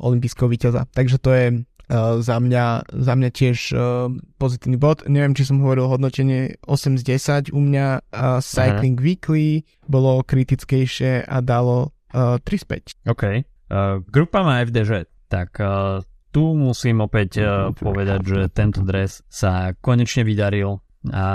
[0.00, 0.88] olympijského víťaza.
[0.96, 1.46] Takže to je
[2.20, 3.58] za, mňa, za mňa tiež
[4.36, 5.04] pozitívny bod.
[5.08, 7.02] Neviem, či som hovoril hodnotenie 8 z
[7.50, 7.56] 10.
[7.56, 9.04] U mňa uh, Cycling Aha.
[9.04, 12.64] Weekly bolo kritickejšie a dalo uh, 3 z
[13.04, 13.12] 5.
[13.12, 13.24] OK.
[13.68, 16.00] Uh, grupa má FDŽ, tak uh,
[16.32, 21.26] tu musím opäť uh, povedať, že tento dres sa konečne vydaril a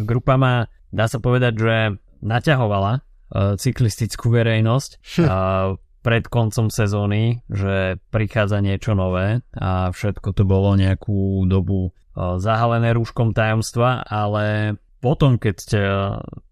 [0.00, 1.74] grupa má, dá sa povedať, že
[2.20, 4.90] naťahovala uh, cyklistickú verejnosť
[5.24, 12.40] uh, pred koncom sezóny, že prichádza niečo nové a všetko to bolo nejakú dobu uh,
[12.40, 15.86] zahalené rúškom tajomstva, ale potom, keď tie,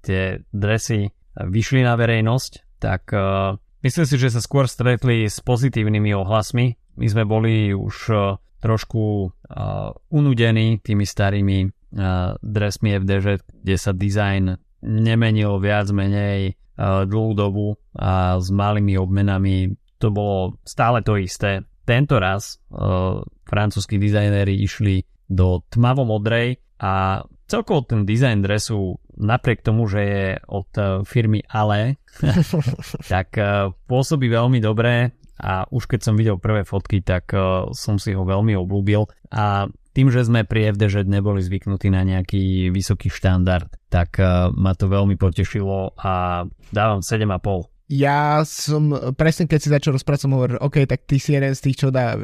[0.04, 6.14] tie dresy vyšli na verejnosť, tak uh, myslím si, že sa skôr stretli s pozitívnymi
[6.14, 8.20] ohlasmi my sme boli už uh,
[8.58, 17.06] trošku uh, unudení tými starými uh, dresmi FDŽ, kde sa dizajn nemenil viac menej uh,
[17.06, 19.70] dlhú dobu a s malými obmenami
[20.02, 21.62] to bolo stále to isté.
[21.86, 29.88] Tento raz uh, francúzskí dizajnéri išli do tmavo-modrej a celkovo ten dizajn dresu napriek tomu,
[29.90, 30.70] že je od
[31.08, 31.98] firmy Ale,
[33.12, 33.34] tak
[33.88, 38.26] pôsobí veľmi dobre a už keď som videl prvé fotky, tak uh, som si ho
[38.26, 44.22] veľmi obľúbil a tým, že sme pri FDŽ neboli zvyknutí na nejaký vysoký štandard, tak
[44.54, 47.77] ma to veľmi potešilo a dávam 7,5.
[47.88, 51.64] Ja som, presne keď si začal rozprávať, som hovoril, OK, tak ty si jeden z
[51.64, 52.20] tých, čo dá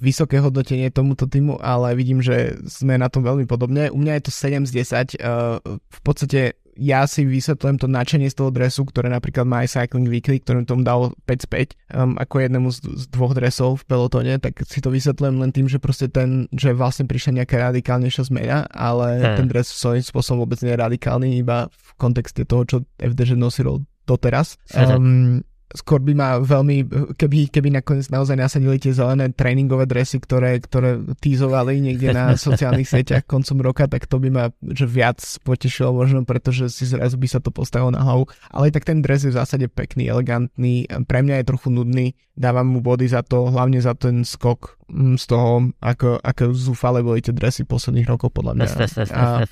[0.00, 3.92] vysoké hodnotenie tomuto týmu, ale vidím, že sme na tom veľmi podobne.
[3.92, 5.20] U mňa je to 7 z 10.
[5.20, 9.78] Uh, v podstate ja si vysvetľujem to nadšenie z toho dresu, ktoré napríklad má aj
[9.78, 13.84] Cycling Weekly, ktorým tomu dal 5 z 5, um, ako jednému z, z dvoch dresov
[13.84, 17.60] v pelotone, tak si to vysvetľujem len tým, že proste ten, že vlastne prišla nejaká
[17.70, 19.36] radikálnejšia zmena, ale hmm.
[19.38, 23.84] ten dres svojím spôsobom vôbec nie je radikálny, iba v kontexte toho, čo FDŽ nosilo
[24.06, 24.60] doteraz.
[24.72, 25.42] Um,
[25.74, 26.86] skôr by ma veľmi,
[27.18, 32.86] keby, keby nakoniec naozaj nasadili tie zelené tréningové dresy, ktoré, ktoré týzovali niekde na sociálnych
[32.86, 37.26] sieťach koncom roka, tak to by ma že viac potešilo možno, pretože si zrazu by
[37.26, 38.30] sa to postavilo na hlavu.
[38.54, 42.70] Ale tak ten dres je v zásade pekný, elegantný, pre mňa je trochu nudný, dávam
[42.70, 47.18] mu body za to, hlavne za ten skok mm, z toho, ako, ako zúfale boli
[47.18, 48.68] tie dresy posledných rokov podľa mňa.
[49.10, 49.42] A,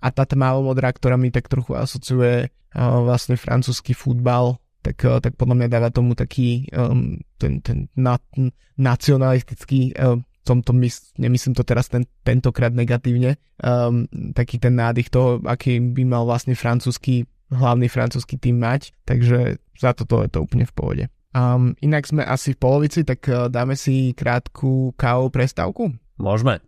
[0.00, 5.18] a tá tmavo modrá, ktorá mi tak trochu asociuje uh, vlastne francúzsky futbal, tak, eh,
[5.18, 8.22] tak podľa mňa dáva tomu taký um, ten, ten na,
[8.78, 15.42] nacionalistický um, tomto mys- nemyslím to teraz ten, tentokrát negatívne, um, taký ten nádych toho,
[15.42, 20.62] aký by mal vlastne francúzsky, hlavný francúzsky tým mať, takže za toto je to úplne
[20.62, 21.04] v pohode.
[21.34, 25.90] Um, inak sme asi v polovici, tak uh, dáme si krátku kávovú prestávku?
[26.16, 26.62] Môžeme.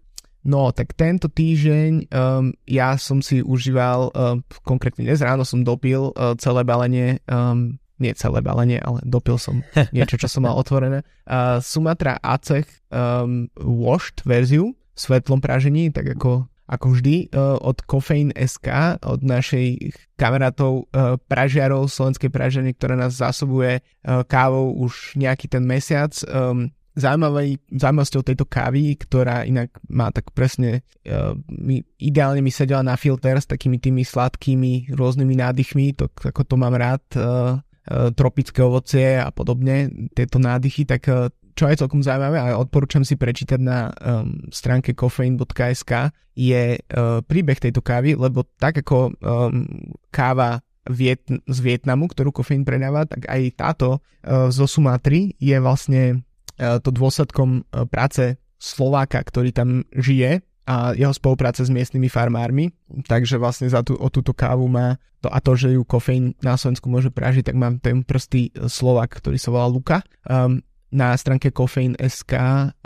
[0.48, 6.08] No, tak tento týždeň um, ja som si užíval, um, konkrétne dnes ráno som dopil
[6.16, 9.60] uh, celé balenie um, nie celé balenie, ale dopil som
[9.96, 11.04] niečo, čo som mal otvorené.
[11.26, 17.82] Uh, Sumatra Acech um, washed verziu v svetlom pražení, tak ako, ako vždy, uh, od
[17.84, 25.18] Coffeine SK, od našej kamarátov uh, pražiarov Slovenskej praženie, ktorá nás zásobuje uh, kávou už
[25.18, 26.14] nejaký ten mesiac.
[26.30, 32.82] Um, zaujímavý, zaujímavosťou tejto kávy, ktorá inak má tak presne, uh, mi, ideálne mi sedela
[32.82, 38.12] na filter s takými tými sladkými rôznymi nádychmi, to, ako to mám rád, uh, E,
[38.12, 43.18] tropické ovocie a podobne, tieto nádychy, tak e, čo je celkom zaujímavé a odporúčam si
[43.18, 49.66] prečítať na um, stránke coffeine.sk je uh, príbeh tejto kávy, lebo tak ako um,
[50.14, 56.02] káva Viet- z Vietnamu, ktorú kofeín predáva, tak aj táto uh, zo Sumatry je vlastne
[56.14, 56.27] uh,
[56.58, 62.74] to dôsledkom uh, práce Slováka, ktorý tam žije a jeho spolupráce s miestnymi farmármi,
[63.08, 66.54] takže vlastne za tú, o túto kávu má to a to, že ju kofeín na
[66.54, 69.98] Slovensku môže pražiť, tak mám ten prostý Slovak, ktorý sa volá Luka.
[70.28, 70.62] Um,
[70.94, 72.32] na stránke Coffeine.sk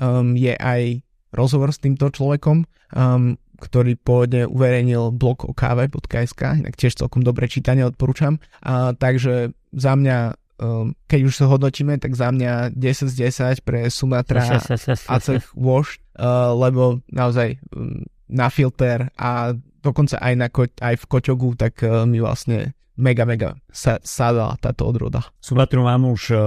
[0.01, 1.03] um, je aj
[1.35, 2.65] rozhovor s týmto človekom,
[2.97, 8.43] um, ktorý pôvodne uverejnil blog o káve.sk, inak tiež celkom dobre čítanie odporúčam.
[8.65, 13.15] Uh, takže za mňa um, keď už sa hodnotíme, tak za mňa 10 z
[13.59, 14.63] 10 pre Sumatra
[15.11, 20.95] a cech Wash, uh, lebo naozaj um, na filter a dokonca aj, na ko- aj
[20.95, 25.27] v koťogu, tak uh, mi vlastne mega, mega sa, sadala táto odroda.
[25.43, 26.41] Sumatru mám už uh,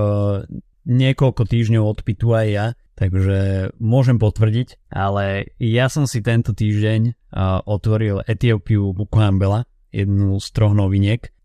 [0.88, 7.60] niekoľko týždňov odpitu aj ja, takže môžem potvrdiť, ale ja som si tento týždeň uh,
[7.68, 11.36] otvoril Etiópiu Bukuhambela, jednu z troch noviniek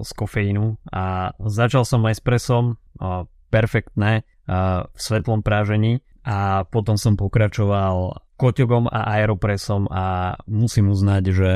[0.00, 2.76] z kofeínu a začal som espressom,
[3.50, 4.22] perfektné
[4.86, 11.52] v svetlom prážení a potom som pokračoval koťogom a aeropresom a musím uznať, že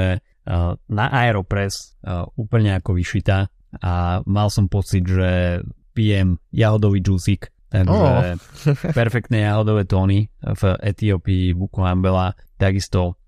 [0.91, 1.95] na aeropres
[2.35, 3.47] úplne ako vyšitá
[3.79, 5.63] a mal som pocit, že
[5.95, 8.39] pijem jahodový džusík takže oh.
[8.99, 13.19] perfektné jahodové tóny v Etiópii, Buko Ambela, takisto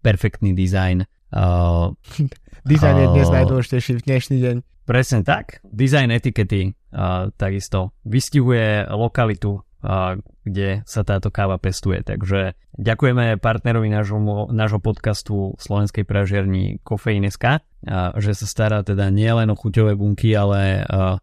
[0.00, 1.04] perfektný dizajn.
[2.68, 4.56] Dizajn je dnes najdôležitejší v dnešný deň.
[4.84, 5.64] Presne tak.
[5.64, 12.04] Dizajn etikety uh, takisto vystihuje lokalitu, uh, kde sa táto káva pestuje.
[12.04, 14.20] Takže ďakujeme partnerovi nášho,
[14.52, 20.84] nášho podcastu Slovenskej pražiarni Kofeíneska, uh, že sa stará teda nielen o chuťové bunky, ale
[20.84, 21.16] uh,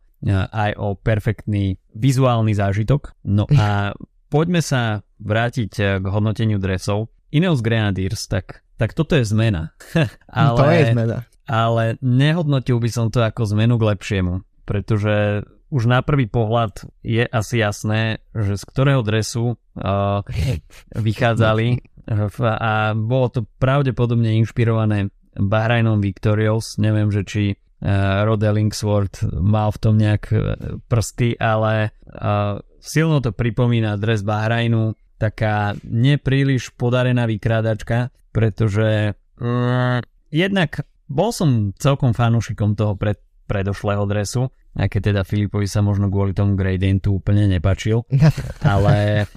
[0.49, 3.21] aj o perfektný vizuálny zážitok.
[3.21, 3.93] No a
[4.33, 7.13] poďme sa vrátiť k hodnoteniu dresov.
[7.29, 9.77] Ineos Grenadiers, tak, tak toto je zmena.
[10.25, 14.33] ale, to je zmena ale nehodnotil by som to ako zmenu k lepšiemu,
[14.65, 20.21] pretože už na prvý pohľad je asi jasné, že z ktorého dresu uh,
[20.93, 21.81] vychádzali.
[22.05, 29.81] A bolo to pravdepodobne inšpirované Bahrajnom Victorious, neviem, že či uh, Rod Ellingsworth mal v
[29.81, 30.39] tom nejak uh,
[30.85, 40.85] prsty, ale uh, silno to pripomína dres Bahrajnu, taká nepríliš podarená vykrádačka, pretože uh, jednak
[41.05, 46.33] bol som celkom fanúšikom toho pred, predošlého dresu, aj keď teda Filipovi sa možno kvôli
[46.33, 48.03] tomu gradientu úplne nepačil,
[48.65, 49.29] ale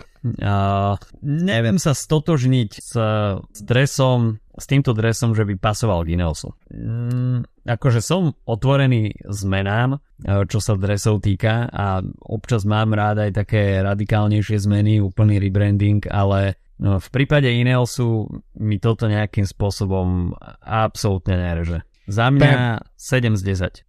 [0.42, 2.92] uh, neviem sa stotožniť s,
[3.37, 6.50] s dresom, s týmto dresom, že by pasoval k Ineosu.
[6.74, 10.02] Mm, akože som otvorený zmenám,
[10.50, 16.59] čo sa dresov týka a občas mám rád aj také radikálnejšie zmeny, úplný rebranding, ale
[16.79, 18.31] v prípade Ineosu
[18.62, 20.31] mi toto nejakým spôsobom
[20.62, 21.83] absolútne nereže.
[22.09, 23.37] Za mňa Bam.
[23.37, 23.43] 7 z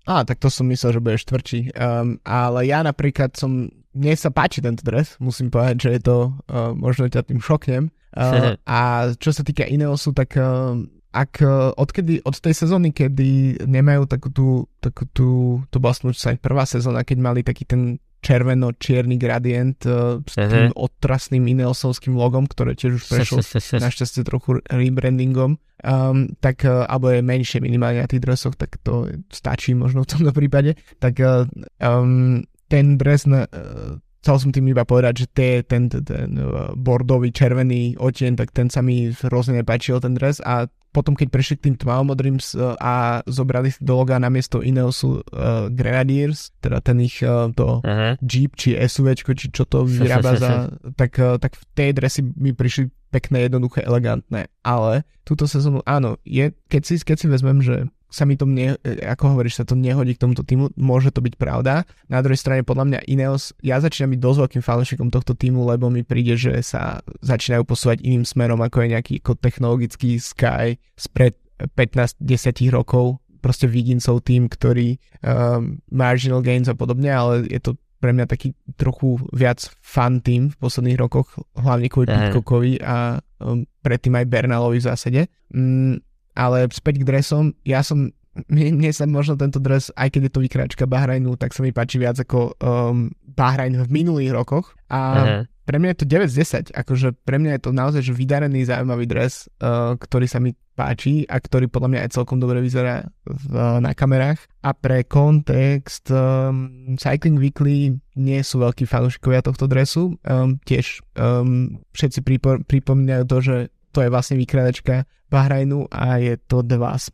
[0.04, 0.10] 10.
[0.12, 1.60] Á, tak to som myslel, že budeš tvrdší.
[1.71, 6.17] Um, ale ja napríklad som, mne sa páči tento dres, musím povedať, že je to,
[6.52, 7.88] uh, možno ťa tým šoknem.
[8.12, 10.75] Uh, a čo sa týka Ineosu, tak uh,
[11.15, 14.47] ak uh, odkedy, od tej sezóny, kedy nemajú takú tú,
[14.84, 15.30] takú tú,
[15.71, 20.75] to bola sa aj prvá sezóna, keď mali taký ten červeno-čierny gradient uh, s tým
[20.75, 23.39] otrasným Ineosovským logom, ktoré tiež už prešlo
[23.79, 29.08] našťastie trochu rebrandingom, um, tak, uh, alebo je menšie minimálne na tých dresoch, tak to
[29.32, 30.75] stačí možno v tomto prípade.
[30.99, 31.47] Tak uh,
[31.79, 36.29] um, ten dres na, uh, chcel som tým iba povedať, že tie, ten, ten, ten
[36.75, 40.43] bordový červený odtieň, tak ten sa mi hrozne nepáčil ten dres.
[40.43, 40.67] A
[40.99, 42.35] potom keď prešli k tým tmavomodrým
[42.83, 47.79] a zobrali do loga na miesto iného sú uh, Grenadiers, teda ten ich uh, to
[47.79, 48.19] uh-huh.
[48.19, 50.51] Jeep či SUV, či čo to vyrába za,
[50.99, 54.51] tak, uh, tak v tej dresy mi prišli pekné, jednoduché, elegantné.
[54.62, 58.73] Ale túto sezónu, áno, je, keď si, keď si vezmem, že sa mi to, ne,
[59.05, 61.85] ako hovoríš, sa to nehodí k tomuto týmu, môže to byť pravda.
[62.09, 65.93] Na druhej strane, podľa mňa Ineos, ja začínam byť dosť veľkým fanúšikom tohto týmu, lebo
[65.93, 71.37] mi príde, že sa začínajú posúvať iným smerom, ako je nejaký ako technologický Sky spred
[71.77, 73.21] 15-10 rokov.
[73.39, 78.55] Proste Viginsov tým, ktorý um, marginal gains a podobne, ale je to pre mňa taký
[78.79, 84.79] trochu viac fan tým v posledných rokoch, hlavne kvôli Pitcockovi a um, predtým aj Bernalovi
[84.79, 85.21] v zásade.
[85.51, 85.99] Mm,
[86.39, 88.15] ale späť k dresom, ja som,
[88.54, 91.75] mne, mne sa možno tento dres, aj keď je to vykráčka Bahrajnu, tak sa mi
[91.75, 94.71] páči viac ako um, Bahrajn v minulých rokoch.
[94.88, 95.43] A uh-huh.
[95.67, 96.36] pre mňa je to 9 z
[96.71, 100.56] 10, akože pre mňa je to naozaj že vydarený zaujímavý dres, uh, ktorý sa mi
[100.80, 103.52] páči a ktorý podľa mňa aj celkom dobre vyzerá v,
[103.84, 104.39] na kamerách.
[104.63, 111.84] A pre kontext um, Cycling Weekly nie sú veľkí fanúšikovia tohto dresu, um, tiež um,
[111.91, 113.56] všetci pripo- pripomínajú to, že
[113.91, 117.08] to je vlastne vykradačka Bahrajnu a je to 2 z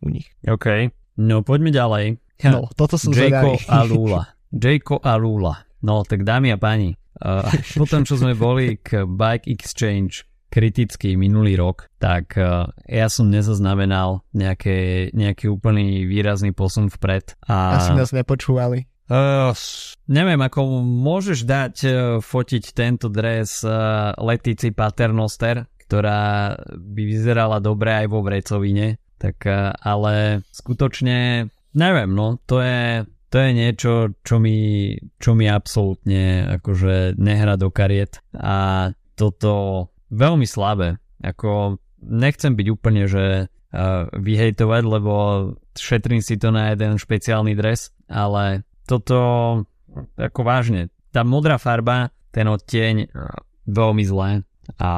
[0.00, 0.28] 5 u nich.
[0.44, 2.20] OK, no poďme ďalej.
[2.42, 4.22] No, toto som Jayko a Lula.
[4.50, 5.54] Jayko a Lula.
[5.82, 7.42] No, tak dámy a páni, uh,
[7.78, 14.20] potom čo sme boli k Bike Exchange kritický minulý rok, tak uh, ja som nezaznamenal
[14.36, 17.40] nejaké, nejaký úplný výrazný posun vpred.
[17.48, 17.80] A...
[17.80, 18.84] Asi nás nepočúvali.
[19.12, 19.50] Uh,
[20.08, 27.92] neviem, ako môžeš dať uh, fotiť tento dres uh, Letici Paternoster, ktorá by vyzerala dobre
[27.92, 33.92] aj vo vrecovine, tak eh, ale skutočne neviem, no to je, to je niečo,
[34.24, 38.88] čo mi, čo mi absolútne akože nehra do kariet a
[39.20, 40.96] toto veľmi slabé.
[41.20, 45.12] Ako nechcem byť úplne, že uh, vyhejtovať, lebo
[45.76, 49.20] šetrím si to na jeden špeciálny dres, ale toto
[50.16, 53.12] ako vážne, tá modrá farba, ten odtieň
[53.68, 54.44] veľmi zlé
[54.78, 54.90] a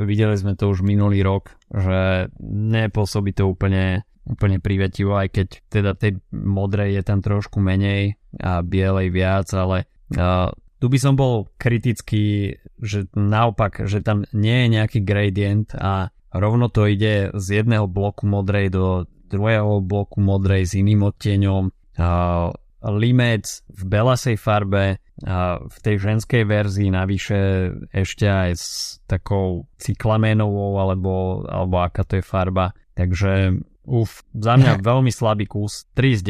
[0.00, 5.92] videli sme to už minulý rok, že nepôsobí to úplne, úplne privetivo, aj keď teda
[5.96, 9.84] tej modrej je tam trošku menej a bielej viac, ale
[10.16, 10.48] uh,
[10.80, 16.72] tu by som bol kritický, že naopak, že tam nie je nejaký gradient a rovno
[16.72, 21.72] to ide z jedného bloku modrej do druhého bloku modrej s iným odtieňom.
[21.96, 22.52] Uh,
[22.90, 30.82] limec v belasej farbe, a v tej ženskej verzii navyše ešte aj s takou cyklamenovou
[30.82, 32.74] alebo, alebo aká to je farba.
[32.98, 36.22] Takže uf, za mňa veľmi slabý kus, 3 z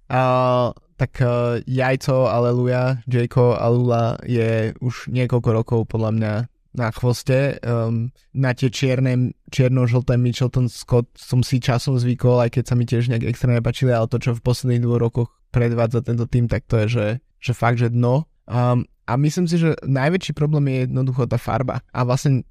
[0.00, 0.08] 10.
[0.08, 6.34] Uh, tak uh, jajco Aleluja, Jayko Alula je už niekoľko rokov podľa mňa
[6.78, 7.58] na chvoste.
[7.64, 12.84] Um, na tie čierne, čierno-žlté Mitchelton Scott som si časom zvykol, aj keď sa mi
[12.86, 16.64] tiež nejak extrémne páčili, ale to, čo v posledných dvoch rokoch predvádza tento tým, tak
[16.68, 17.06] to je, že,
[17.40, 18.28] že fakt, že dno.
[18.48, 21.80] Um, a myslím si, že najväčší problém je jednoducho tá farba.
[21.92, 22.44] A vlastne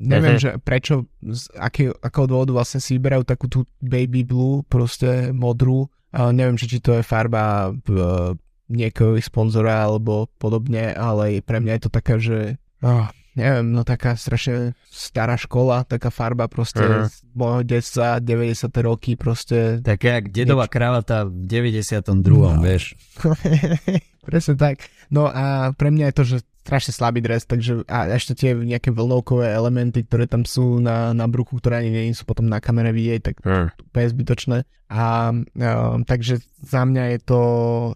[0.00, 5.30] neviem, že prečo, z akého, akého dôvodu vlastne si vyberajú takú tú baby blue, proste
[5.36, 5.86] modrú.
[6.12, 8.32] Uh, neviem, či, či to je farba uh,
[8.72, 14.16] niekoho sponzora alebo podobne, ale pre mňa je to taká, že uh, neviem, no taká
[14.16, 17.08] strašne stará škola, taká farba proste uh-huh.
[17.08, 18.68] z môjho detstva, 90.
[18.84, 19.80] roky proste.
[19.80, 22.12] Tak jak dedová kravata v 92.
[22.28, 22.60] No.
[22.60, 22.94] vieš.
[24.22, 24.86] Presne tak.
[25.10, 28.94] No a pre mňa je to, že strašne slabý dres, takže a ešte tie nejaké
[28.94, 32.94] vlnovkové elementy, ktoré tam sú na, na bruchu, ktoré ani nie sú potom na kamere
[32.94, 33.66] vidieť, tak mm.
[33.90, 34.58] úplne zbytočné.
[34.92, 37.40] A um, takže za mňa je to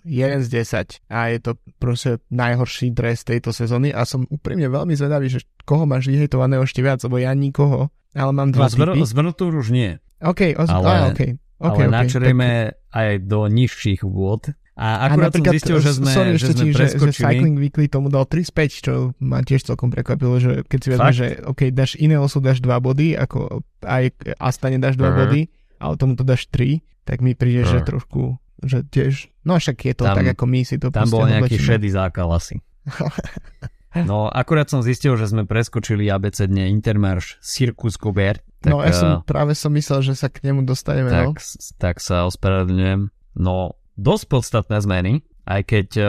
[0.03, 4.99] 1 z 10 a je to proste najhorší dres tejto sezóny a som úprimne veľmi
[4.99, 9.07] zvedavý, že koho máš vyhejtovaného ešte viac, lebo ja nikoho, ale mám dva no, typy.
[9.07, 10.03] Zvrnutúr už nie.
[10.19, 11.39] OK, os- ale, ah, okay.
[11.57, 12.93] Okay, ale okay, tak...
[12.93, 16.77] aj do nižších vôd a akurát a som zistil, že sme, sorry, že sme ti,
[16.77, 17.09] preskočili.
[17.09, 20.79] Že, že Cycling Weekly tomu dal 3 späť, čo ma tiež celkom prekvapilo, že keď
[20.85, 25.09] si vezme, že OK, dáš iné osu, dáš 2 body, ako aj Astane dáš 2
[25.09, 25.17] uh-huh.
[25.17, 25.41] body,
[25.81, 27.81] ale tomu to dáš 3, tak mi príde, uh-huh.
[27.81, 31.09] že trošku, že tiež, no však je to tam, tak, ako my si to Tam
[31.09, 31.69] bol nejaký oblečíme.
[31.73, 32.61] šedý zákal asi.
[34.13, 38.45] no, akurát som zistil, že sme preskočili abecedne Intermarš Circus Gobert.
[38.69, 41.09] No, ja som, uh, práve som myslel, že sa k nemu dostaneme.
[41.09, 41.41] Tak, no.
[41.81, 43.09] tak sa ospravedlňujem.
[43.41, 45.13] No, dosť podstatné zmeny,
[45.47, 46.09] aj keď uh,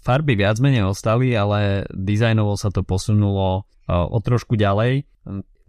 [0.00, 5.04] farby viac menej ostali, ale dizajnovo sa to posunulo uh, o trošku ďalej.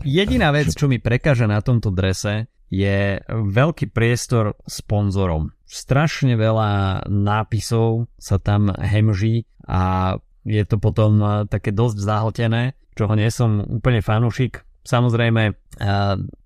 [0.05, 5.55] Jediná vec, čo mi prekáže na tomto drese, je veľký priestor sponzorom.
[5.65, 10.15] Strašne veľa nápisov sa tam hemží a
[10.47, 12.63] je to potom uh, také dosť zahltené,
[12.95, 14.66] čoho nie som úplne fanúšik.
[14.88, 15.51] Samozrejme,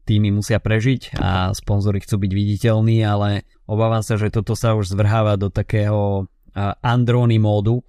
[0.09, 4.89] týmy musia prežiť a sponzory chcú byť viditeľní, ale obávam sa, že toto sa už
[4.89, 6.25] zvrháva do takého
[6.81, 7.79] Androny módu,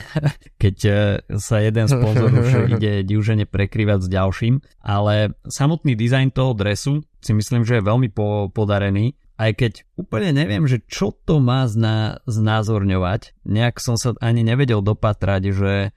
[0.62, 0.92] keď e,
[1.36, 7.32] sa jeden sponzor už ide diúžene prekrývať s ďalším, ale samotný dizajn toho dresu si
[7.36, 12.22] myslím, že je veľmi po- podarený, aj keď úplne neviem, že čo to má zna-
[12.24, 13.44] znázorňovať.
[13.44, 15.88] Nejak som sa ani nevedel dopatrať, že e,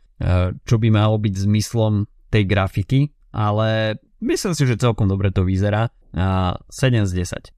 [0.51, 2.99] čo by malo byť zmyslom tej grafiky,
[3.31, 5.89] ale Myslím si, že celkom dobre to vyzerá.
[6.13, 7.11] A 7 z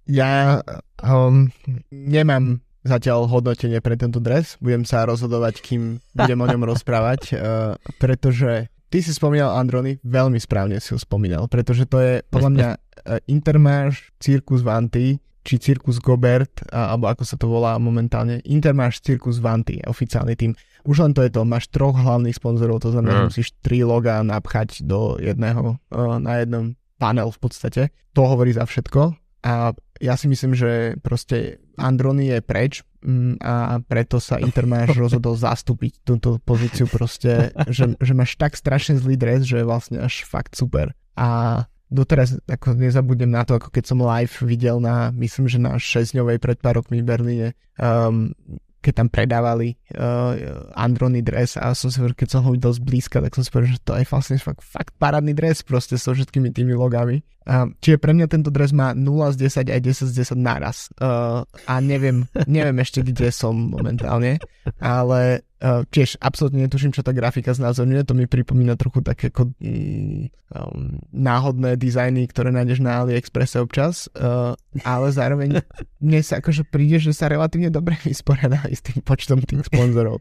[0.07, 0.15] 10.
[0.15, 0.63] Ja
[1.03, 1.51] um,
[1.91, 4.55] nemám zatiaľ hodnotenie pre tento dres.
[4.63, 10.39] Budem sa rozhodovať, kým budem o ňom rozprávať, uh, pretože ty si spomínal Androny, veľmi
[10.39, 15.99] správne si ho spomínal, pretože to je podľa mňa uh, Intermarš Circus Vanty, či Circus
[15.99, 20.55] Gobert, alebo ako sa to volá momentálne, Intermarš Circus Vanty, oficiálny tým.
[20.83, 23.25] Už len to je to, máš troch hlavných sponzorov, to znamená, mm.
[23.31, 27.81] musíš tri loga napchať do jedného, uh, na jednom panel v podstate.
[28.15, 32.73] To hovorí za všetko a ja si myslím, že proste Androny je preč
[33.03, 38.95] um, a preto sa Intermáš rozhodol zastúpiť túto pozíciu proste, že, že máš tak strašne
[38.95, 40.95] zlý dres, že je vlastne až fakt super.
[41.19, 41.59] A
[41.91, 46.15] doteraz ako nezabudnem na to, ako keď som live videl na, myslím, že na 6
[46.41, 48.33] pred pár rokmi v Berlíne um,
[48.83, 53.31] keď tam predávali uh, Androny dres a som si keď som ho videl zblízka, tak
[53.31, 56.75] som si povedal, že to je vlastne fakt, fakt parádny dres proste so všetkými tými
[56.75, 57.23] logami.
[57.47, 60.91] Uh, čiže pre mňa tento dres má 0 z 10 aj 10 z 10 naraz.
[60.99, 64.43] Uh, a neviem, neviem ešte, kde som momentálne,
[64.83, 68.03] ale uh, tiež absolútne netuším, čo tá grafika znázorňuje.
[68.03, 74.53] To mi pripomína trochu také ako um, náhodné dizajny, ktoré nájdeš na AliExpresse občas, uh,
[74.83, 75.63] ale zároveň
[76.05, 80.19] mne sa akože príde, že sa relatívne dobre vysporiada s tým počtom tých sponzorov.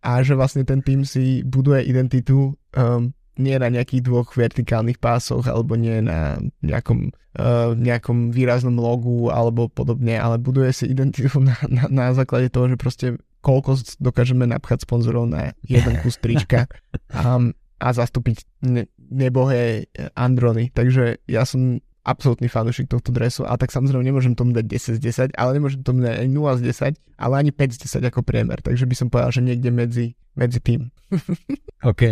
[0.00, 5.48] A že vlastne ten tým si buduje identitu um, nie na nejakých dvoch vertikálnych pásoch
[5.48, 11.56] alebo nie na nejakom, uh, nejakom výraznom logu alebo podobne, ale buduje si identitu na,
[11.68, 13.06] na, na základe toho, že proste
[13.40, 16.68] koľko dokážeme napchať sponzorov na jeden kus trička
[17.12, 17.40] a,
[17.80, 20.70] a zastúpiť ne, nebohé Androny.
[20.72, 25.00] Takže ja som absolútny fanúšik tohto dresu a tak samozrejme nemôžem tomu dať 10 z
[25.34, 26.62] 10, ale nemôžem tomu dať ani 0 z
[26.96, 30.06] 10, ale ani 5 z 10 ako priemer, takže by som povedal, že niekde medzi,
[30.32, 30.88] medzi tým.
[31.90, 32.02] OK.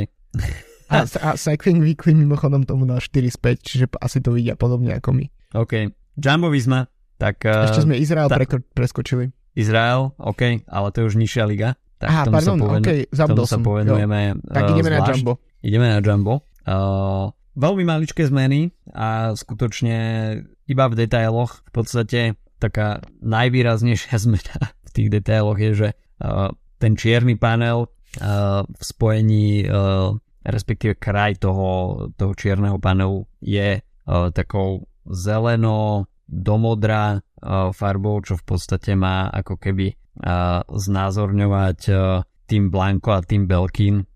[0.89, 5.17] A, a Cycling Weekly mimochodom tomu dal 4 späť, čiže asi to vidia podobne ako
[5.17, 5.25] my.
[5.57, 5.89] OK.
[6.21, 6.85] Jumbo Visma,
[7.17, 7.49] tak...
[7.49, 9.33] Uh, Ešte sme Izrael preko- preskočili.
[9.59, 11.75] Izrael, OK, ale to je už nižšia liga.
[11.99, 15.03] Tak Aha, tomu pardon, sa povenu- okay, tomu sa povenujeme Tak uh, ideme zvlášť.
[15.03, 15.33] na Jumbo.
[15.59, 16.35] Ideme na Jumbo.
[16.63, 17.27] Uh,
[17.59, 19.97] veľmi maličké zmeny a skutočne
[20.71, 22.21] iba v detailoch v podstate
[22.63, 25.89] taká najvýraznejšia zmena v tých detailoch je, že
[26.23, 30.15] uh, ten čierny panel uh, v spojení uh,
[30.47, 38.45] respektíve kraj toho, toho čierneho panelu je uh, takou zeleno domodrá uh, farbou, čo v
[38.45, 44.09] podstate má ako keby uh, znázorňovať uh, tým Blanko a tým Belkin,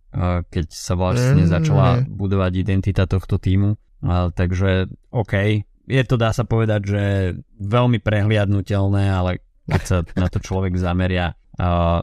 [0.49, 3.77] keď sa vlastne začala budovať identita tohto týmu.
[4.05, 5.35] Takže OK,
[5.89, 7.05] je to dá sa povedať, že
[7.61, 11.37] veľmi prehliadnutelné, ale keď sa na to človek zameria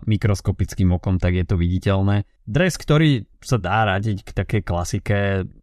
[0.05, 2.30] mikroskopickým okom, tak je to viditeľné.
[2.45, 5.18] Dres, ktorý sa dá radiť k takej klasike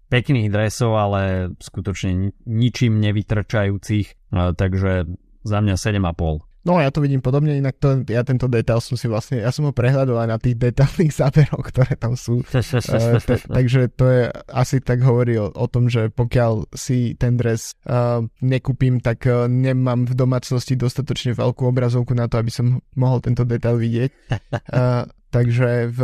[0.08, 5.10] pekných dresov, ale skutočne ničím nevytrčajúcich, takže
[5.46, 6.46] za mňa 7,5.
[6.66, 9.70] No ja to vidím podobne, inak to, ja tento detail som si vlastne, ja som
[9.70, 12.42] ho prehľadol aj na tých detailných záberoch, ktoré tam sú.
[12.42, 17.38] uh, t- takže to je asi tak hovorí o, o tom, že pokiaľ si ten
[17.38, 22.82] dres uh, nekúpim, tak uh, nemám v domácnosti dostatočne veľkú obrazovku na to, aby som
[22.98, 24.10] mohol tento detail vidieť.
[24.50, 26.00] Uh, takže v,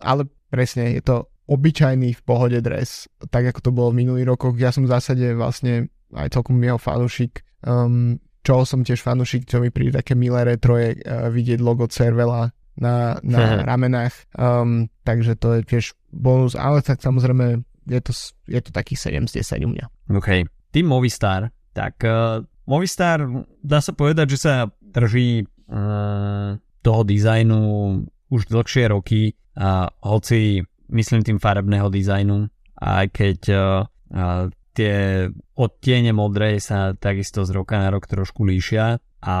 [0.00, 4.54] ale presne, je to obyčajný v pohode dres, tak ako to bolo v minulých rokoch.
[4.60, 7.40] Ja som v zásade vlastne aj celkom jeho fanúšik.
[7.64, 11.88] Um, čo som tiež fanúšik, čo mi príde také milé retro je uh, vidieť logo
[11.90, 15.84] Cervela na, na ramenách, um, takže to je tiež
[16.14, 18.12] bonus, ale tak samozrejme je to,
[18.46, 19.84] je to taký 7 z 10 u mňa.
[20.14, 20.46] OK.
[20.70, 23.24] Tým Movistar, tak uh, Movistar
[23.64, 27.60] dá sa povedať, že sa drží uh, toho dizajnu
[28.28, 30.62] už dlhšie roky a hoci
[30.92, 35.26] myslím tým farebného dizajnu, aj keď uh, tie
[35.58, 39.36] odtiene modrej sa takisto z roka na rok trošku líšia a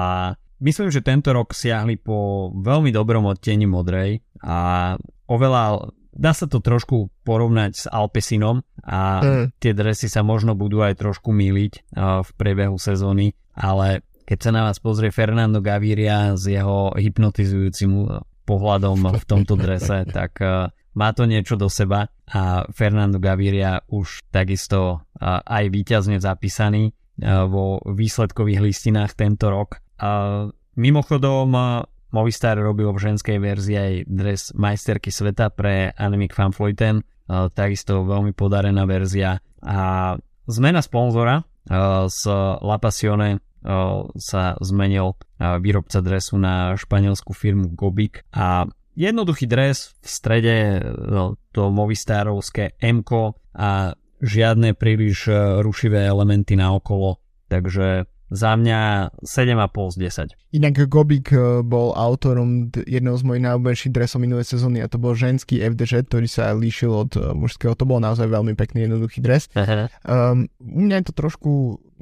[0.58, 4.94] myslím, že tento rok siahli po veľmi dobrom odtieni modrej a
[5.30, 9.44] oveľa dá sa to trošku porovnať s Alpesinom a mm.
[9.62, 14.50] tie dresy sa možno budú aj trošku míliť uh, v priebehu sezóny, ale keď sa
[14.50, 20.68] na vás pozrie Fernando Gaviria s jeho hypnotizujúcim pohľadom v tomto drese, tak uh,
[20.98, 26.90] má to niečo do seba a Fernando Gaviria už takisto aj výťazne zapísaný
[27.22, 29.78] vo výsledkových listinách tento rok.
[30.74, 31.54] Mimochodom,
[32.08, 37.06] Movistar robil v ženskej verzii aj dres majsterky sveta pre Annemiek van Vleuten,
[37.52, 40.16] takisto veľmi podarená verzia a
[40.48, 41.44] zmena sponzora
[42.08, 42.20] z
[42.64, 43.44] La Passione
[44.16, 48.64] sa zmenil výrobca dresu na španielskú firmu Gobik a
[48.98, 50.56] jednoduchý dres v strede
[50.98, 53.06] no, to Movistarovské m
[53.54, 57.22] a žiadne príliš e, rušivé elementy na okolo.
[57.46, 59.96] Takže za mňa 7,5 z
[60.36, 60.58] 10.
[60.58, 65.16] Inak Gobik e, bol autorom jedného z mojich najobľúbenejších dresov minulej sezóny a to bol
[65.16, 67.72] ženský FDŽ, ktorý sa líšil od e, mužského.
[67.78, 69.48] To bol naozaj veľmi pekný, jednoduchý dres.
[69.54, 71.50] Um, u mňa je to trošku,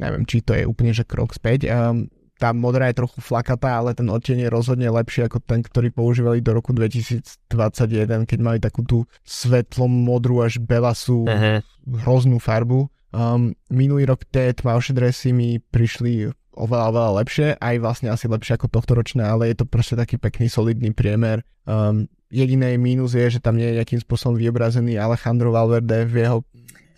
[0.01, 1.69] neviem, či to je úplne, že krok späť.
[1.71, 5.89] Um, tá modrá je trochu flakatá, ale ten odtieň je rozhodne lepší ako ten, ktorý
[5.89, 11.65] používali do roku 2021, keď mali takú tú svetlom modrú až belasú uh-huh.
[12.05, 12.93] hroznú farbu.
[13.17, 18.61] Um, minulý rok tie tmavšie dresy mi prišli oveľa, oveľa lepšie, aj vlastne asi lepšie
[18.61, 21.41] ako tohto ročné, ale je to proste taký pekný, solidný priemer.
[21.65, 26.39] Um, jediný mínus je, že tam nie je nejakým spôsobom vyobrazený Alejandro Valverde v jeho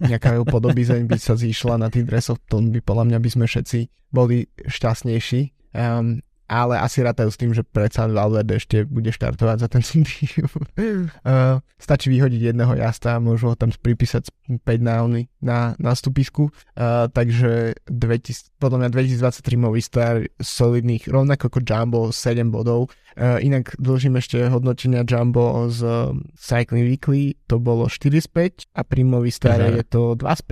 [0.03, 3.45] nejaká jeho podobizeň by sa zišla na tých dresoch, to by podľa mňa by sme
[3.47, 3.79] všetci
[4.15, 5.41] boli šťastnejší.
[5.75, 10.03] Um, ale asi rátajú s tým, že predsa Valverde ešte bude štartovať za ten tým.
[10.09, 14.33] uh, stačí vyhodiť jedného jazda, môžu ho tam pripísať
[14.65, 15.05] 5 na,
[15.45, 16.49] na, na stupisku.
[16.73, 22.89] Uh, takže 2000, podľa mňa 2023 Movistar solidných, rovnako ako Jumbo 7 bodov.
[23.13, 25.85] Uh, inak dlžím ešte hodnotenia Jumbo z
[26.33, 28.29] Cycling Weekly, to bolo 4 z
[28.73, 30.43] 5 a pri Movistar je to 2 z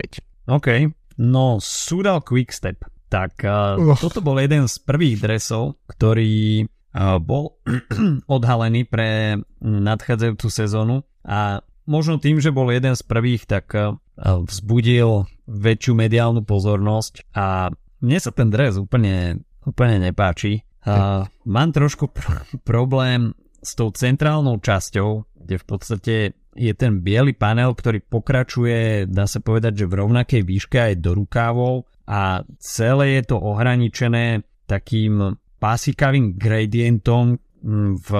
[0.44, 0.52] 5.
[0.52, 0.68] OK,
[1.16, 7.58] no Sudal Quickstep tak uh, toto bol jeden z prvých dresov, ktorý uh, bol
[8.36, 11.06] odhalený pre nadchádzajúcu sezónu.
[11.26, 17.30] A možno tým, že bol jeden z prvých, tak uh, vzbudil väčšiu mediálnu pozornosť.
[17.38, 17.70] A
[18.02, 20.66] mne sa ten dres úplne, úplne nepáči.
[20.86, 26.14] Uh, mám trošku pr- problém s tou centrálnou časťou, kde v podstate
[26.56, 31.12] je ten biely panel, ktorý pokračuje, dá sa povedať, že v rovnakej výške aj do
[31.18, 38.10] rukávov a celé je to ohraničené takým pásikavým gradientom mm, v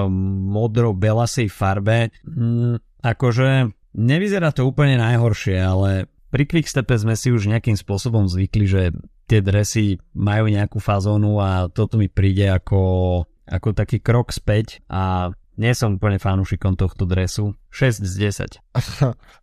[0.51, 2.11] modro-belasej farbe.
[2.27, 8.65] Mm, akože nevyzerá to úplne najhoršie, ale pri Quickstepe sme si už nejakým spôsobom zvykli,
[8.67, 8.91] že
[9.27, 15.31] tie dresy majú nejakú fazónu a toto mi príde ako ako taký krok späť a
[15.57, 17.57] nie som úplne fanúšikom tohto dresu.
[17.73, 18.61] 6 z 10.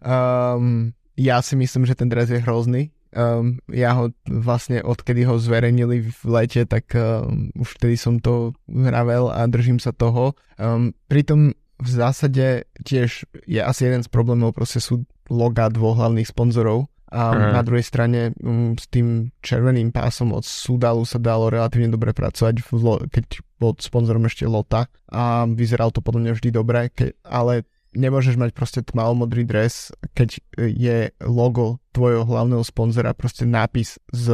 [0.05, 2.93] um, ja si myslím, že ten dres je hrozný.
[3.14, 8.58] Um, ja ho vlastne odkedy ho zverejnili v lete, tak um, už vtedy som to
[8.66, 10.34] hravel a držím sa toho.
[10.58, 16.26] Um, pritom v zásade tiež je asi jeden z problémov, proste sú loga dvoch hlavných
[16.26, 17.54] sponzorov a uh-huh.
[17.54, 22.66] na druhej strane um, s tým červeným pásom od Sudalu sa dalo relatívne dobre pracovať,
[22.66, 27.14] v lo- keď bol sponzorom ešte Lota a vyzeral to podľa mňa vždy dobre, ke-
[27.22, 27.62] ale
[27.95, 34.26] nemôžeš mať proste tmavomodrý dres, keď je logo tvojho hlavného sponzora, proste nápis s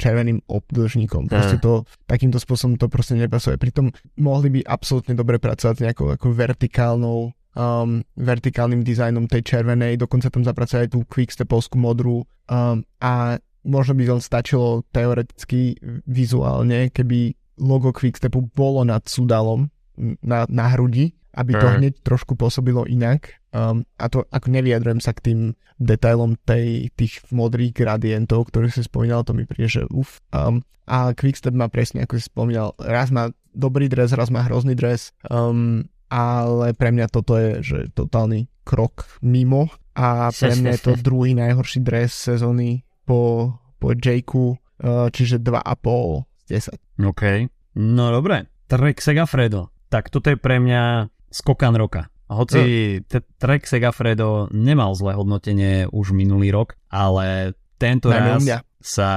[0.00, 1.30] červeným obdĺžnikom.
[1.30, 3.60] Proste to, takýmto spôsobom to proste nepasuje.
[3.60, 10.00] Pritom mohli by absolútne dobre pracovať s nejakou ako vertikálnou um, vertikálnym dizajnom tej červenej,
[10.00, 16.90] dokonca tam zapracovať aj tú quickstepovskú modrú um, a možno by len stačilo teoreticky vizuálne,
[16.90, 19.70] keby logo quickstepu bolo nad sudalom
[20.24, 23.40] na, na hrudi, aby to hneď trošku pôsobilo inak.
[23.52, 25.40] Um, a to ako nevyjadrujem sa k tým
[25.80, 30.20] detailom tej, tých modrých gradientov, ktoré si spomínal, to mi príde, že uf.
[30.32, 34.76] Um, a Quickstep má presne, ako si spomínal, raz má dobrý dres, raz má hrozný
[34.76, 35.12] dres.
[35.28, 40.92] Um, ale pre mňa toto je že totálny krok mimo a pre mňa je to
[41.00, 46.68] druhý najhorší dres sezóny po, po Jakeu, uh, čiže 2,5 z
[47.00, 47.08] 10.
[47.08, 47.22] OK.
[47.80, 48.52] No dobre.
[48.68, 49.72] Trek Segafredo.
[49.88, 52.12] Tak toto je pre mňa skokan roka.
[52.32, 58.40] Hoci t- Trek Segafredo nemal zlé hodnotenie už minulý rok, ale tento raz
[58.80, 59.10] sa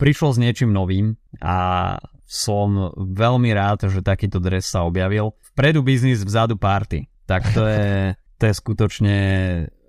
[0.00, 6.24] prišlo s niečím novým a som veľmi rád, že takýto dres sa objavil vpredu biznis,
[6.24, 7.06] vzadu party.
[7.28, 9.16] Tak to je, to je skutočne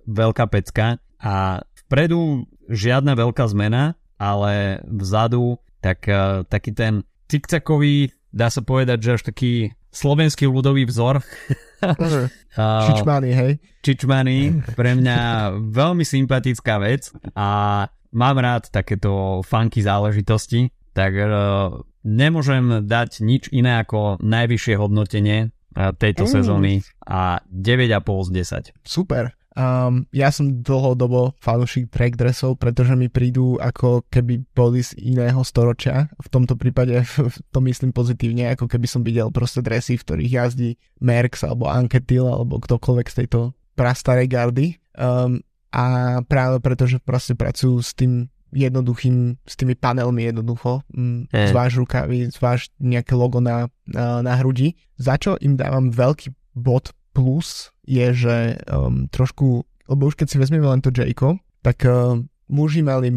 [0.03, 8.49] veľká pecka a vpredu žiadna veľká zmena, ale vzadu tak, uh, taký ten cikcakový, dá
[8.49, 11.21] sa povedať, že až taký slovenský ľudový vzor.
[12.89, 13.51] Čičmany, hej?
[13.85, 15.19] Čičmany, pre mňa
[15.69, 17.85] veľmi sympatická vec a
[18.17, 21.29] mám rád takéto funky záležitosti, tak uh,
[22.01, 26.31] nemôžem dať nič iné ako najvyššie hodnotenie uh, tejto mm.
[26.31, 26.73] sezóny
[27.05, 28.29] a 9,5 z
[28.73, 28.85] 10.
[28.85, 29.23] Super.
[29.53, 35.45] Um, ja som dlhodobo fanúšik track dressov, pretože mi prídu ako keby boli z iného
[35.45, 36.09] storočia.
[36.17, 37.05] V tomto prípade
[37.53, 40.69] to myslím pozitívne, ako keby som videl proste dresy, v ktorých jazdí
[41.05, 44.81] Merx alebo Anketil alebo ktokoľvek z tejto prastarej gardy.
[44.97, 51.33] Um, a práve preto, že proste pracujú s tým jednoduchým, s tými panelmi jednoducho, mm,
[51.33, 51.49] mm.
[51.49, 54.77] zváž rukavy, zváž nejaké logo na, na, na hrudi.
[55.01, 60.37] Za čo im dávam veľký bod plus je, že um, trošku, lebo už keď si
[60.41, 62.17] vezmeme len to Jayko, tak uh,
[62.49, 63.13] muži mali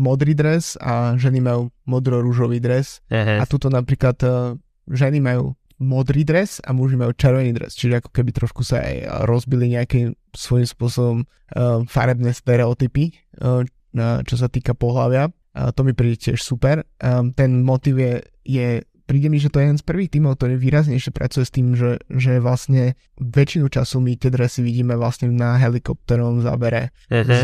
[0.00, 3.42] modrý dres a ženy majú modro-rúžový dres uh-huh.
[3.42, 4.56] a tuto napríklad uh,
[4.88, 9.24] ženy majú modrý dres a muži majú červený dres, čiže ako keby trošku sa aj
[9.28, 13.64] rozbili nejakým svojím spôsobom uh, farebné stereotypy, uh,
[14.22, 15.32] čo sa týka pohľavia.
[15.50, 16.86] A to mi príde tiež super.
[17.02, 20.54] Um, ten motiv je, je príde mi, že to je jeden z prvých tímov, ktorý
[20.54, 25.58] výraznejšie pracuje s tým, že, že vlastne väčšinu času my tie dresy vidíme vlastne na
[25.58, 27.26] helikopterovom zábere uh-huh.
[27.26, 27.42] z,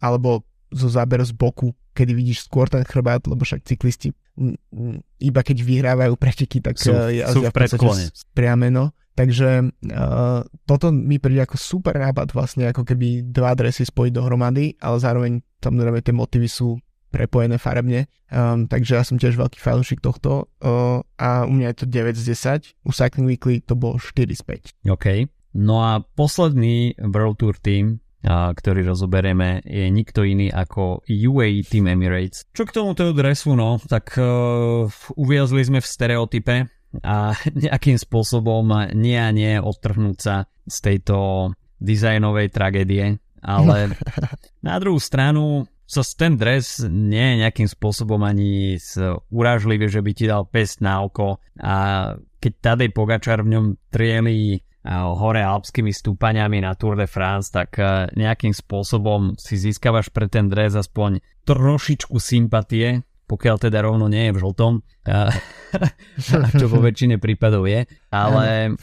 [0.00, 4.16] alebo zo záberu z boku, kedy vidíš skôr ten chrbát, lebo však cyklisti
[5.20, 8.12] iba keď vyhrávajú preteky, tak sú, je sú v predklone.
[8.36, 8.92] priameno.
[9.16, 14.76] Takže uh, toto mi príde ako super nápad vlastne ako keby dva dresy spojiť dohromady,
[14.76, 16.76] ale zároveň samozrejme tie motivy sú
[17.10, 18.10] prepojené farebne.
[18.28, 22.18] Um, takže ja som tiež veľký fanúšik tohto uh, a u mňa je to 9
[22.18, 22.24] z
[22.82, 24.42] 10, u Cycling Weekly to bolo 4 z
[24.82, 24.90] 5.
[24.90, 25.06] OK.
[25.56, 27.56] No a posledný World Tour
[28.26, 32.42] a, ktorý rozoberieme, je nikto iný ako UAE Team Emirates.
[32.50, 36.54] Čo k tomuto dresu, no, tak uh, uviazli sme v stereotype,
[37.02, 37.34] a
[37.66, 41.16] nejakým spôsobom nie a nie odtrhnúť sa z tejto
[41.76, 43.92] dizajnovej tragédie, ale
[44.66, 48.74] na druhú stranu sa ten dres nie je nejakým spôsobom ani
[49.30, 51.38] urážlivý, že by ti dal pest na oko.
[51.62, 51.74] A
[52.42, 54.60] keď Tadej Pogačar v ňom trieli
[54.92, 57.78] hore alpskými stúpaniami na Tour de France, tak
[58.14, 64.32] nejakým spôsobom si získavaš pre ten dres aspoň trošičku sympatie, pokiaľ teda rovno nie je
[64.38, 64.72] v žltom,
[66.62, 67.82] čo vo väčšine prípadov je,
[68.14, 68.74] ale...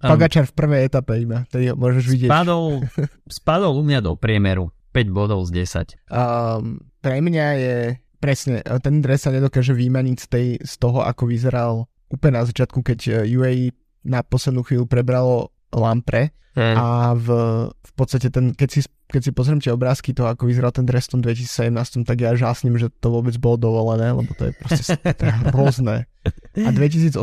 [0.00, 2.30] Pagačar v prvej etape iba, tedy môžeš vidieť.
[2.32, 2.88] Spadol,
[3.28, 5.94] spadol u mňa do priemeru, 5 bodov z 10.
[6.10, 7.76] Um, pre mňa je
[8.18, 10.26] presne, ten dres sa nedokáže vymaniť z,
[10.58, 13.70] z toho, ako vyzeral úplne na začiatku, keď UAE
[14.02, 16.76] na poslednú chvíľu prebralo Lampre hmm.
[16.76, 17.28] a v,
[17.70, 21.06] v podstate ten, keď si, keď si pozriem tie obrázky toho, ako vyzeral ten dres
[21.06, 24.96] v tom 2017, tak ja žásnim, že to vôbec bolo dovolené, lebo to je proste
[25.54, 26.08] hrozné.
[26.58, 27.16] A 2018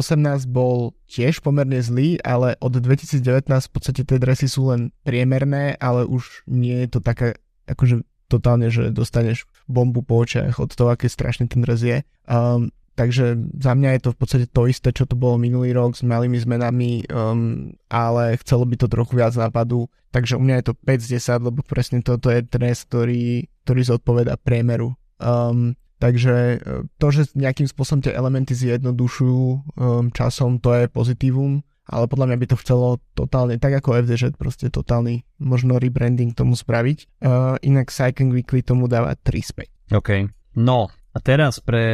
[0.50, 6.08] bol tiež pomerne zlý, ale od 2019 v podstate tie dresy sú len priemerné, ale
[6.08, 7.38] už nie je to také,
[7.70, 12.02] akože totálne, že dostaneš bombu po očiach od toho, aké strašný ten dres je.
[12.26, 16.00] Um, Takže za mňa je to v podstate to isté, čo to bolo minulý rok
[16.00, 19.92] s malými zmenami, um, ale chcelo by to trochu viac nápadu.
[20.16, 23.82] Takže u mňa je to 5 z 10, lebo presne toto je dres, ktorý, ktorý
[23.84, 24.96] zodpoveda priemeru.
[25.20, 31.68] Um, takže e, to, že nejakým spôsobom tie elementy zjednodušujú um, časom, to je pozitívum,
[31.86, 36.58] ale podľa mňa by to chcelo totálne, tak ako FDŽ, proste totálny možno rebranding tomu
[36.58, 37.22] spraviť.
[37.22, 39.70] Uh, inak Cycling Weekly tomu dáva 3 späť.
[39.94, 40.26] OK.
[40.58, 41.86] No, a teraz pre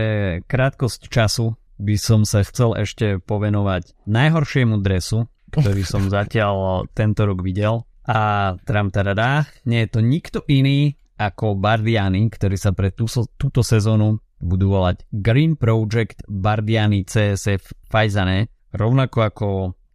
[0.48, 7.44] krátkosť času by som sa chcel ešte povenovať najhoršiemu dresu, ktorý som zatiaľ tento rok
[7.44, 7.84] videl.
[8.08, 13.06] A tram tadadá, nie je to nikto iný ako Bardiani, ktorý sa pre tú,
[13.38, 18.50] túto sezónu budú volať Green Project Bardiani CSF Fajzane.
[18.74, 19.48] Rovnako ako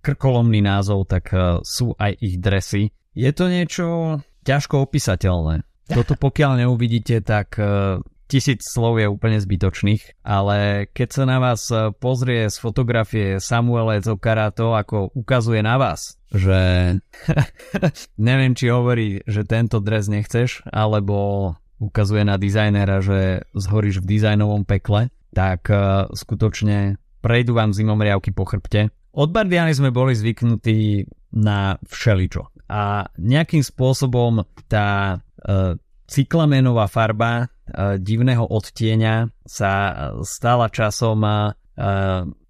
[0.06, 2.94] krkolomný názov, tak e, sú aj ich dresy.
[3.16, 3.86] Je to niečo
[4.46, 5.66] ťažko opísateľné.
[5.96, 11.70] Toto pokiaľ neuvidíte, tak e, tisíc slov je úplne zbytočných, ale keď sa na vás
[11.70, 16.58] eh, pozrie z fotografie Samuel Zokara to, ako ukazuje na vás, že
[18.18, 24.64] neviem, či hovorí, že tento dres nechceš, alebo ukazuje na dizajnera, že zhoríš v dizajnovom
[24.64, 25.68] pekle, tak
[26.16, 28.88] skutočne prejdú vám zimomriavky po chrbte.
[29.16, 31.08] Od Bardiany sme boli zvyknutí
[31.40, 32.52] na všeličo.
[32.68, 35.72] A nejakým spôsobom tá uh,
[36.04, 39.72] cyklamenová farba uh, divného odtieňa sa
[40.20, 41.54] stala časom uh,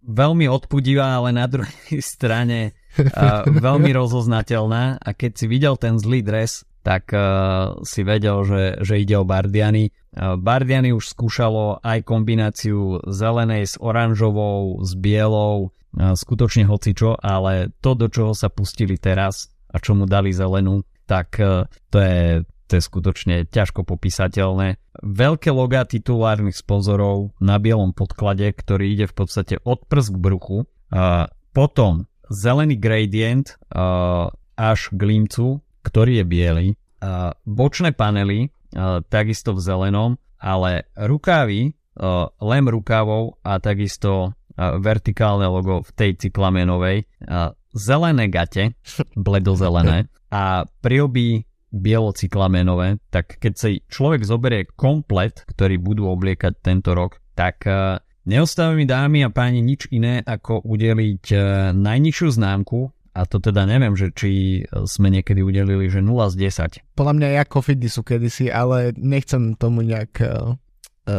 [0.07, 6.27] veľmi odpudivá, ale na druhej strane uh, veľmi rozoznateľná a keď si videl ten zlý
[6.27, 9.91] dres, tak uh, si vedel, že, že ide o Bardiany.
[10.15, 17.75] Uh, Bardiany už skúšalo aj kombináciu zelenej s oranžovou, s bielou, uh, skutočne hocičo, ale
[17.83, 22.47] to, do čoho sa pustili teraz a čo mu dali zelenú, tak uh, to je
[22.67, 24.83] to je skutočne ťažko popísateľné.
[24.99, 30.67] Veľké logá titulárnych sponzorov na bielom podklade, ktorý ide v podstate od prs k bruchu.
[30.91, 36.69] A potom zelený gradient a až k límcu, ktorý je biely.
[37.47, 38.51] Bočné panely
[39.07, 41.71] takisto v zelenom, ale rukávy
[42.43, 47.07] lem rukávov a takisto vertikálne logo v tej cyklamenovej,
[47.77, 48.77] zelené gate,
[49.17, 57.21] bledozelené a prioby bielocyklamenové, tak keď si človek zoberie komplet, ktorý budú obliekať tento rok,
[57.37, 57.69] tak
[58.25, 61.25] neostáva mi dámy a páni nič iné, ako udeliť
[61.77, 67.01] najnižšiu známku a to teda neviem, že či sme niekedy udelili, že 0 z 10.
[67.01, 70.53] Podľa mňa ja Kofidi sú kedysi, ale nechcem tomu nejak uh,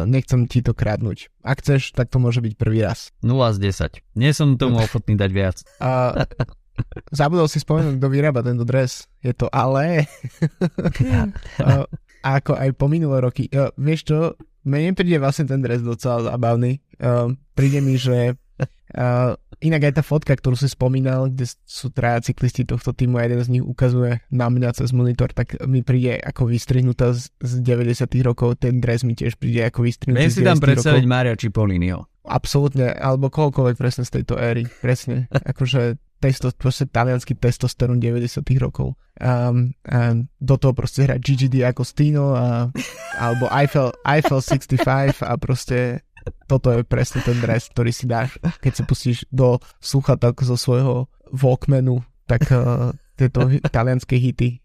[0.06, 1.26] nechcem ti to kradnúť.
[1.42, 3.10] Ak chceš, tak to môže byť prvý raz.
[3.26, 3.58] 0 z
[3.98, 4.14] 10.
[4.14, 5.56] Nie som tomu ochotný dať viac.
[5.82, 6.14] A
[7.10, 9.10] Zabudol si spomenúť, kto vyrába tento dres.
[9.18, 10.06] Je to ale.
[12.22, 13.50] a ako aj po minulé roky.
[13.74, 14.18] Vieš čo,
[14.62, 16.78] mne príde vlastne ten dres docela zábavný.
[17.58, 22.62] Príde mi, že uh, inak aj tá fotka, ktorú si spomínal, kde sú traja cyklisti
[22.62, 26.50] tohto týmu a jeden z nich ukazuje na mňa cez monitor, tak mi príde ako
[26.50, 28.62] vystrihnutá z, z 90 rokov.
[28.62, 32.06] Ten dres mi tiež príde ako vystrihnutý Viem si tam predstaviť Mária Cipolliniho.
[32.28, 34.68] Absolútne, alebo koľkoľvek presne z tejto éry.
[34.84, 35.32] Presne.
[35.50, 38.98] Akože testo, proste talianský testosterón 90 rokov.
[39.18, 42.70] Um, a do toho proste hrať GGD ako Stino a,
[43.18, 46.06] alebo Eiffel, Eiffel 65 a proste
[46.46, 51.06] toto je presne ten dres, ktorý si dáš, keď sa pustíš do sluchatok zo svojho
[51.32, 54.62] Walkmanu, tak uh, tieto talianské hity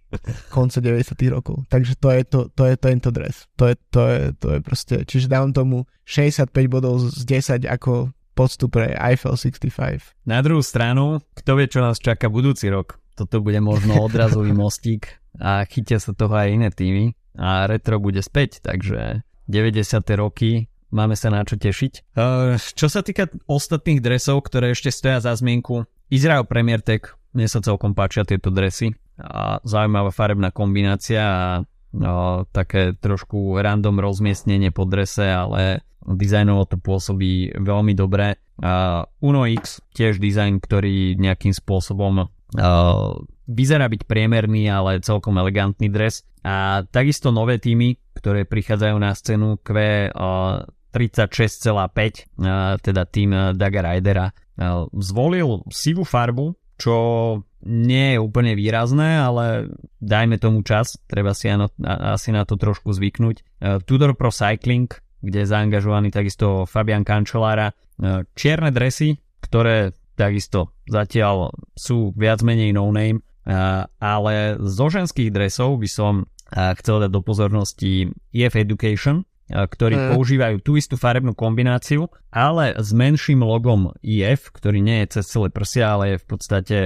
[0.54, 1.66] konca 90 rokov.
[1.74, 3.50] Takže to je, to, to je tento dres.
[3.58, 8.14] To je, to je, to je proste, čiže dávam tomu 65 bodov z 10 ako
[8.38, 10.30] postup pre Eiffel 65.
[10.30, 13.02] Na druhú stranu, kto vie, čo nás čaká budúci rok.
[13.14, 18.22] Toto bude možno odrazový mostík a chytia sa toho aj iné týmy a retro bude
[18.22, 20.02] späť, takže 90.
[20.18, 22.14] roky máme sa na čo tešiť.
[22.14, 27.50] Uh, čo sa týka ostatných dresov, ktoré ešte stoja za zmienku, Izrael Premier Tech, mne
[27.50, 31.46] sa celkom páčia tieto dresy a zaujímavá farebná kombinácia a
[31.94, 38.38] no, také trošku random rozmiestnenie po drese, ale dizajnovo to pôsobí veľmi dobre.
[38.62, 42.28] Uh, Uno X, tiež dizajn, ktorý nejakým spôsobom uh,
[43.50, 46.22] vyzerá byť priemerný, ale celkom elegantný dres.
[46.44, 53.82] A takisto nové týmy, ktoré prichádzajú na scénu Q uh, 36,5, uh, teda tým Daga
[53.82, 56.96] Ridera, uh, zvolil sivú farbu, čo
[57.64, 59.72] nie je úplne výrazné, ale
[60.04, 61.48] dajme tomu čas, treba si
[61.80, 63.64] asi na to trošku zvyknúť.
[63.88, 64.92] Tudor Pro Cycling,
[65.24, 67.72] kde je zaangažovaný takisto Fabian Cancellara.
[68.36, 73.24] Čierne dresy, ktoré takisto zatiaľ sú viac menej no name,
[74.04, 79.24] ale zo ženských dresov by som chcel dať do pozornosti EF Education,
[79.54, 80.08] ktorí mm.
[80.18, 85.54] používajú tú istú farebnú kombináciu, ale s menším logom EF, ktorý nie je cez celé
[85.54, 86.78] prsia, ale je v podstate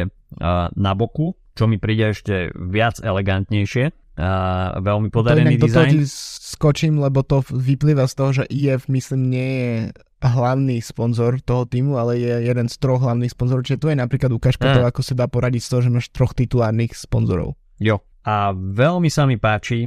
[0.76, 3.96] na boku, čo mi príde ešte viac elegantnejšie.
[4.18, 5.94] A veľmi podarený to dizajn.
[5.94, 6.10] To
[6.58, 9.74] skočím, lebo to vyplýva z toho, že EF myslím nie je
[10.26, 13.70] hlavný sponzor toho týmu, ale je jeden z troch hlavných sponzorov.
[13.70, 14.74] Čiže tu je napríklad ukážka mm.
[14.74, 17.54] toho, ako sa dá poradiť z toho, že máš troch titulárnych sponzorov.
[17.78, 18.02] Jo.
[18.26, 19.86] A veľmi sa mi páči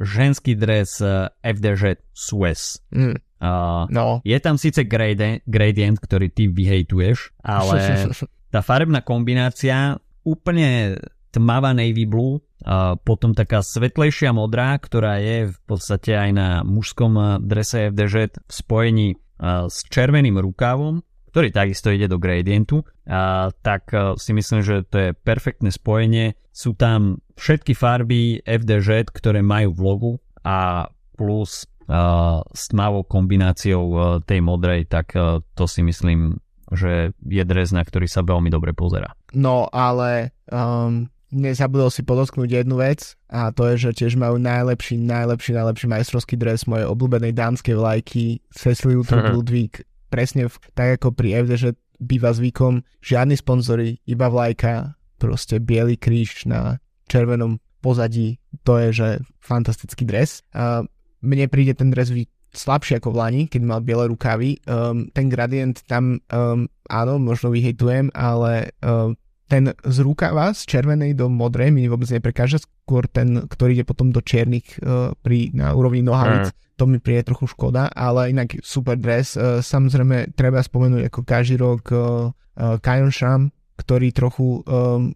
[0.00, 2.80] ženský dres uh, e, FDŽ Suez.
[2.92, 3.16] Mm.
[3.40, 4.20] Uh, no.
[4.24, 8.08] Je tam síce gradient, gradient, ktorý ty vyhejtuješ, ale
[8.54, 11.00] tá farebná kombinácia úplne
[11.32, 17.40] tmavá navy blue, a potom taká svetlejšia modrá, ktorá je v podstate aj na mužskom
[17.40, 19.08] drese FDŽ v spojení
[19.40, 21.00] s červeným rukávom,
[21.30, 26.34] ktorý takisto ide do gradientu, a, tak si myslím, že to je perfektné spojenie.
[26.50, 30.12] Sú tam všetky farby FDŽ, ktoré majú vlogu
[30.42, 37.14] a plus a, s tmavou kombináciou a, tej modrej, tak a, to si myslím, že
[37.26, 39.10] je dres, na ktorý sa veľmi dobre pozera.
[39.34, 44.98] No ale um, nezabudol si podotknúť jednu vec a to je, že tiež majú najlepší,
[44.98, 51.46] najlepší, najlepší majstrovský dres mojej obľúbenej dánskej vlajky Cecily Ludvík presne v, tak ako pri
[51.46, 51.70] FD, že
[52.02, 59.08] býva zvykom žiadni sponzory, iba vlajka, proste biely kríž na červenom pozadí, to je, že
[59.40, 60.44] fantastický dres.
[60.52, 60.84] A
[61.20, 62.08] mne príde ten dres
[62.50, 64.58] slabšie ako v Lani, keď mal biele rukavy.
[64.66, 69.14] Um, ten gradient tam, um, áno, možno vyhejtujem, ale um,
[69.50, 74.14] ten z rukava z červenej do modrej mi vôbec neprekáža, skôr ten, ktorý ide potom
[74.14, 76.78] do čiernych uh, pri, na úrovni nohavic, mm.
[76.78, 79.34] to mi príde trochu škoda, ale inak super dres.
[79.34, 85.10] Uh, samozrejme, treba spomenúť ako každý rok uh, uh, Kajon Sham, ktorý trochu, um,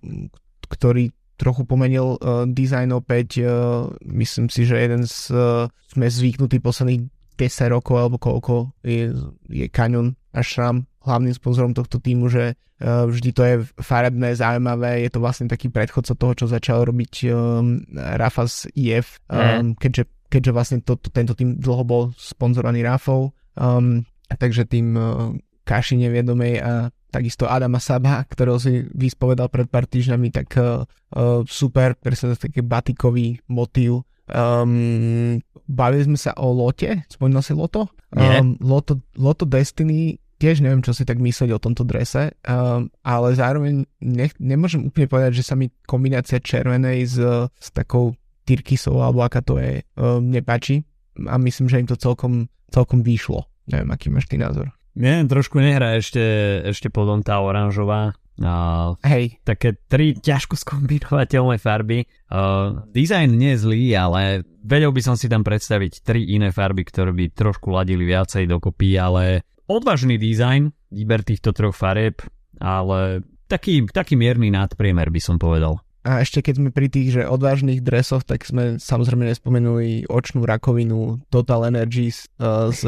[0.67, 3.39] ktorý trochu pomenil uh, design opäť.
[3.39, 7.07] Uh, myslím si, že jeden z, uh, sme zvyknutí posledných
[7.39, 9.11] 10 rokov alebo koľko je,
[9.51, 15.05] je Canyon a Shram hlavným sponzorom tohto týmu, že uh, vždy to je farebné, zaujímavé,
[15.05, 19.71] je to vlastne taký predchodca toho, čo začal robiť um, Rafa z IF, um, mm.
[19.79, 25.31] keďže, keďže vlastne to, to, tento tým dlho bol sponzorovaný Rafou, um, takže tým uh,
[25.65, 30.83] Kaši neviedomej a takisto Adama Saba, ktorého si vyspovedal pred pár týždňami, tak uh,
[31.15, 34.03] uh, super, presne taký batikový motív.
[34.25, 35.37] Um,
[35.69, 37.93] bavili sme sa o Lote, spomínal si Loto?
[38.17, 43.33] Um, Loto, Loto Destiny tiež neviem, čo si tak myslieť o tomto drese, um, ale
[43.33, 47.17] zároveň ne, nemôžem úplne povedať, že sa mi kombinácia červenej s,
[47.49, 48.13] s takou
[48.45, 50.85] Tyrkisou, alebo aká to je, um, nepáči
[51.25, 53.49] a myslím, že im to celkom, celkom vyšlo.
[53.73, 54.69] Neviem, aký máš ty názor.
[54.93, 56.21] Mne trošku nehrá ešte,
[56.69, 58.13] ešte potom tá oranžová.
[58.37, 59.41] Uh, Hej.
[59.47, 62.05] Také tri ťažko skombinovateľné farby.
[62.29, 66.85] Uh, design nie je zlý, ale vedel by som si tam predstaviť tri iné farby,
[66.85, 72.21] ktoré by trošku ladili viacej dokopy, ale odvážny dizajn, výber týchto troch farieb,
[72.61, 75.81] ale taký, taký mierny nadpriemer by som povedal.
[76.05, 81.25] A ešte keď sme pri tých, že odvážnych dresoch, tak sme samozrejme nespomenuli očnú rakovinu
[81.33, 82.85] Total Energies uh, s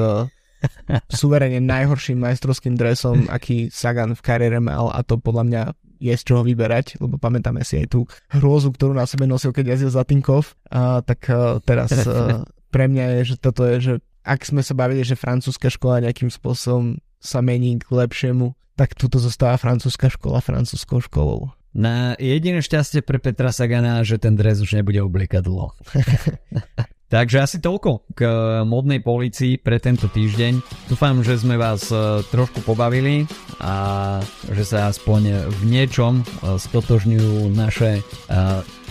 [1.20, 5.62] suverene najhorším majstrovským dresom, aký Sagan v kariére mal a to podľa mňa
[5.97, 8.05] je z čoho vyberať, lebo pamätáme si aj tú
[8.37, 10.53] hrôzu, ktorú na sebe nosil, keď jazdil za Tinkov.
[10.68, 13.95] A tak uh, teraz uh, pre mňa je, že toto je, že
[14.27, 19.22] ak sme sa bavili, že francúzska škola nejakým spôsobom sa mení k lepšiemu, tak tuto
[19.22, 21.55] zostáva francúzska škola francúzskou školou.
[21.77, 25.77] Na jediné šťastie pre Petra Sagana, že ten dres už nebude obliekať dlho.
[27.12, 28.20] Takže asi toľko k
[28.66, 30.59] modnej policii pre tento týždeň.
[30.91, 33.31] Dúfam, že sme vás e, trošku pobavili
[33.62, 34.18] a
[34.51, 36.22] že sa aspoň v niečom e,
[36.59, 38.03] stotožňujú naše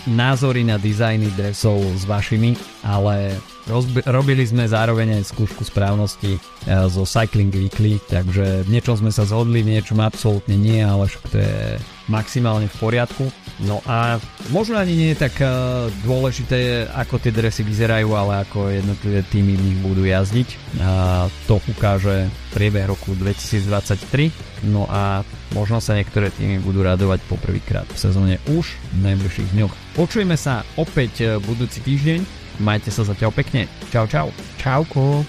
[0.07, 2.55] názory na dizajny dresov s vašimi,
[2.85, 3.35] ale
[3.65, 9.09] Rozbi- robili sme zároveň aj skúšku správnosti uh, zo Cycling Weekly, takže v niečom sme
[9.09, 11.57] sa zhodli, v niečom absolútne nie, ale však to je
[12.05, 13.25] maximálne v poriadku.
[13.65, 14.21] No a
[14.53, 19.57] možno ani nie je tak uh, dôležité, ako tie dresy vyzerajú, ale ako jednotlivé týmy
[19.57, 20.49] v nich budú jazdiť.
[20.85, 24.29] A to ukáže priebeh roku 2023.
[24.69, 25.25] No a
[25.57, 29.73] možno sa niektoré týmy budú radovať poprvýkrát v sezóne už v najbližších dňoch.
[29.95, 33.67] Počujeme sa opäť e, budúci týždeň Majte sa zatiaľ pekne.
[33.91, 34.31] Čau, čau.
[34.59, 35.23] Čauko.